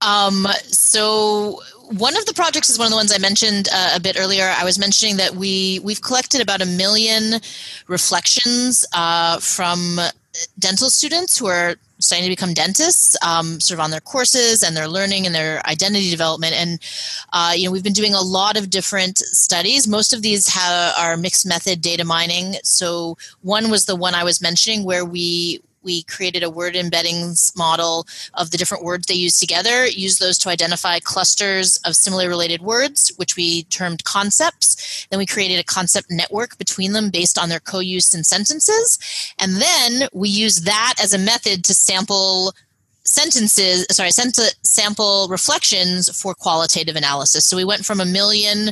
[0.00, 1.60] Um, so
[1.90, 4.54] one of the projects is one of the ones I mentioned uh, a bit earlier.
[4.56, 7.40] I was mentioning that we we've collected about a million
[7.86, 9.98] reflections uh, from
[10.58, 14.76] dental students who are starting to become dentists, um, sort of on their courses and
[14.76, 16.54] their learning and their identity development.
[16.54, 16.78] And
[17.32, 19.88] uh, you know, we've been doing a lot of different studies.
[19.88, 22.54] Most of these have, are mixed method data mining.
[22.62, 27.56] So one was the one I was mentioning, where we we created a word embeddings
[27.56, 32.28] model of the different words they use together, use those to identify clusters of similarly
[32.28, 35.06] related words, which we termed concepts.
[35.10, 38.98] Then we created a concept network between them based on their co use in sentences.
[39.38, 42.54] And then we use that as a method to sample
[43.04, 48.70] sentences sorry sample reflections for qualitative analysis so we went from a million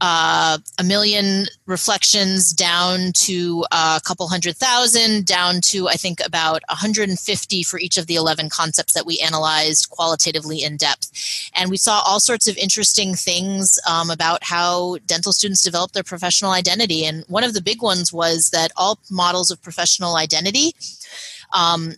[0.00, 6.62] uh, a million reflections down to a couple hundred thousand, down to I think about
[6.68, 11.50] 150 for each of the 11 concepts that we analyzed qualitatively in depth.
[11.54, 16.04] And we saw all sorts of interesting things um, about how dental students develop their
[16.04, 17.04] professional identity.
[17.04, 20.74] And one of the big ones was that all models of professional identity
[21.52, 21.94] um,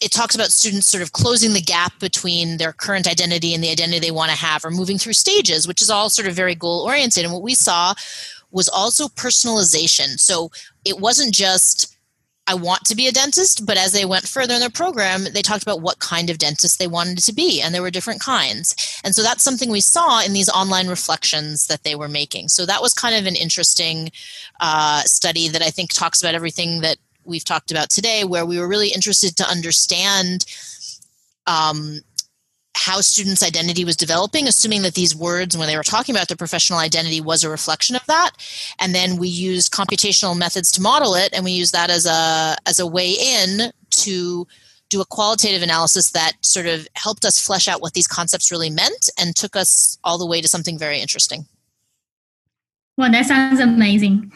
[0.00, 3.70] it talks about students sort of closing the gap between their current identity and the
[3.70, 6.54] identity they want to have or moving through stages which is all sort of very
[6.54, 7.94] goal oriented and what we saw
[8.50, 10.50] was also personalization so
[10.84, 11.98] it wasn't just
[12.48, 15.42] I want to be a dentist, but as they went further in their program, they
[15.42, 18.74] talked about what kind of dentist they wanted to be, and there were different kinds.
[19.04, 22.48] And so that's something we saw in these online reflections that they were making.
[22.48, 24.10] So that was kind of an interesting
[24.60, 26.96] uh, study that I think talks about everything that
[27.28, 30.44] we've talked about today, where we were really interested to understand
[31.46, 32.00] um,
[32.76, 36.36] how students' identity was developing, assuming that these words, when they were talking about their
[36.36, 38.32] professional identity, was a reflection of that.
[38.78, 42.56] And then we used computational methods to model it, and we used that as a
[42.66, 44.46] as a way in to
[44.90, 48.70] do a qualitative analysis that sort of helped us flesh out what these concepts really
[48.70, 51.46] meant and took us all the way to something very interesting.
[52.96, 54.32] Well, that sounds amazing.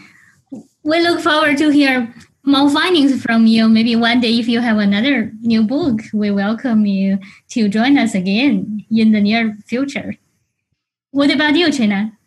[0.82, 2.14] We look forward to hear
[2.44, 3.69] more findings from you.
[3.69, 7.19] Maybe one day, if you have another new book, we welcome you
[7.51, 10.16] to join us again in the near future.
[11.10, 12.19] What about you, Trina?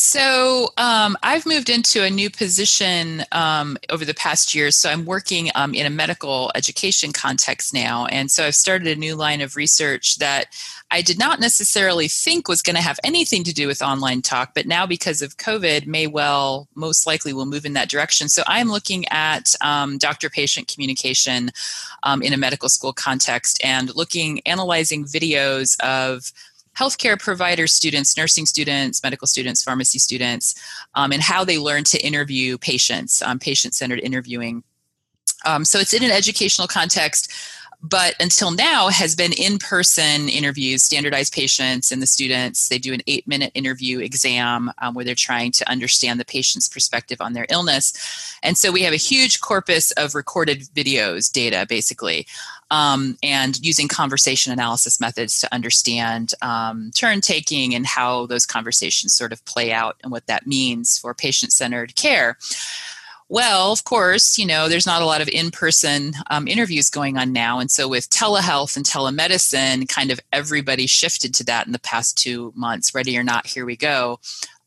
[0.00, 4.70] So um, I've moved into a new position um, over the past year.
[4.70, 8.94] So I'm working um, in a medical education context now, and so I've started a
[8.94, 10.54] new line of research that
[10.92, 14.54] I did not necessarily think was going to have anything to do with online talk,
[14.54, 18.28] but now because of COVID, may well, most likely, will move in that direction.
[18.28, 21.50] So I'm looking at um, doctor-patient communication
[22.04, 26.32] um, in a medical school context and looking, analyzing videos of
[26.78, 30.54] healthcare provider students, nursing students, medical students, pharmacy students,
[30.94, 34.62] um, and how they learn to interview patients, um, patient centered interviewing.
[35.44, 37.32] Um, so it's in an educational context
[37.80, 42.68] but until now has been in-person interviews standardized patients and the students.
[42.68, 46.68] They do an eight minute interview exam um, where they're trying to understand the patient's
[46.68, 47.92] perspective on their illness.
[48.42, 52.26] And so we have a huge corpus of recorded videos data basically
[52.70, 59.14] um, and using conversation analysis methods to understand um, turn taking and how those conversations
[59.14, 62.36] sort of play out and what that means for patient-centered care
[63.30, 67.18] well, of course, you know, there's not a lot of in person um, interviews going
[67.18, 67.58] on now.
[67.58, 72.16] And so with telehealth and telemedicine, kind of everybody shifted to that in the past
[72.16, 72.94] two months.
[72.94, 74.18] Ready or not, here we go.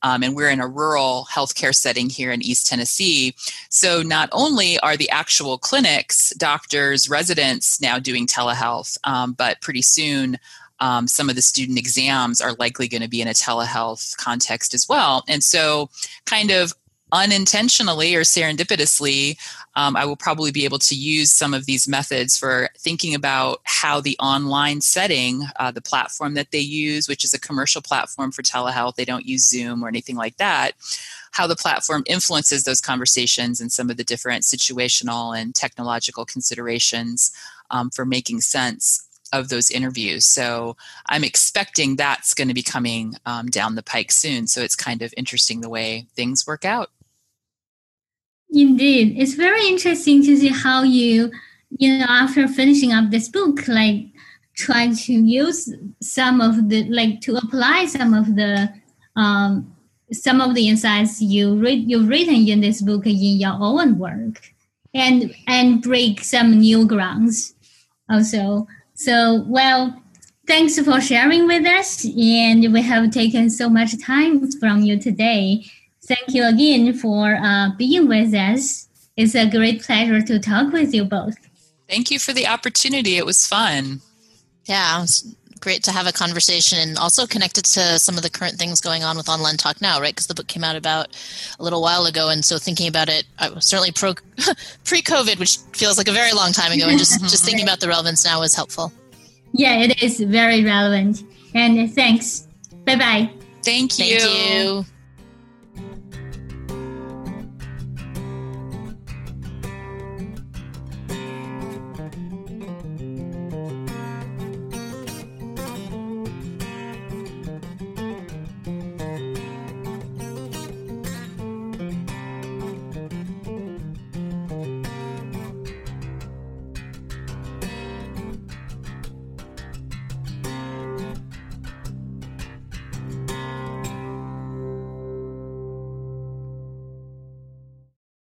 [0.03, 3.35] Um, and we're in a rural healthcare setting here in East Tennessee.
[3.69, 9.81] So not only are the actual clinics, doctors, residents now doing telehealth, um, but pretty
[9.81, 10.37] soon
[10.81, 14.73] um, some of the student exams are likely going to be in a telehealth context
[14.73, 15.23] as well.
[15.27, 15.89] And so,
[16.25, 16.73] kind of
[17.11, 19.37] unintentionally or serendipitously,
[19.75, 23.61] um, I will probably be able to use some of these methods for thinking about
[23.63, 28.31] how the online setting, uh, the platform that they use, which is a commercial platform
[28.31, 30.71] for telehealth, they don't use Zoom or anything like that,
[31.31, 37.31] how the platform influences those conversations and some of the different situational and technological considerations
[37.71, 40.25] um, for making sense of those interviews.
[40.25, 40.75] So
[41.07, 44.47] I'm expecting that's going to be coming um, down the pike soon.
[44.47, 46.89] So it's kind of interesting the way things work out.
[48.51, 51.31] Indeed, it's very interesting to see how you,
[51.69, 54.07] you know, after finishing up this book, like
[54.55, 58.69] try to use some of the like to apply some of the
[59.15, 59.73] um,
[60.11, 64.41] some of the insights you read you've written in this book in your own work,
[64.93, 67.53] and and break some new grounds.
[68.09, 70.03] Also, so well,
[70.45, 75.63] thanks for sharing with us, and we have taken so much time from you today.
[76.05, 78.87] Thank you again for uh, being with us.
[79.17, 81.35] It's a great pleasure to talk with you both.
[81.87, 83.17] Thank you for the opportunity.
[83.17, 84.01] It was fun.
[84.65, 88.29] Yeah, it was great to have a conversation and also connected to some of the
[88.29, 90.13] current things going on with online talk now, right?
[90.13, 91.09] Because the book came out about
[91.59, 94.15] a little while ago, and so thinking about it, I was certainly pro
[94.85, 97.87] pre-COVID, which feels like a very long time ago, and just just thinking about the
[97.87, 98.91] relevance now was helpful.
[99.53, 101.23] Yeah, it is very relevant.
[101.53, 102.47] And thanks.
[102.85, 103.29] Bye bye.
[103.63, 104.19] Thank you.
[104.19, 104.85] Thank you.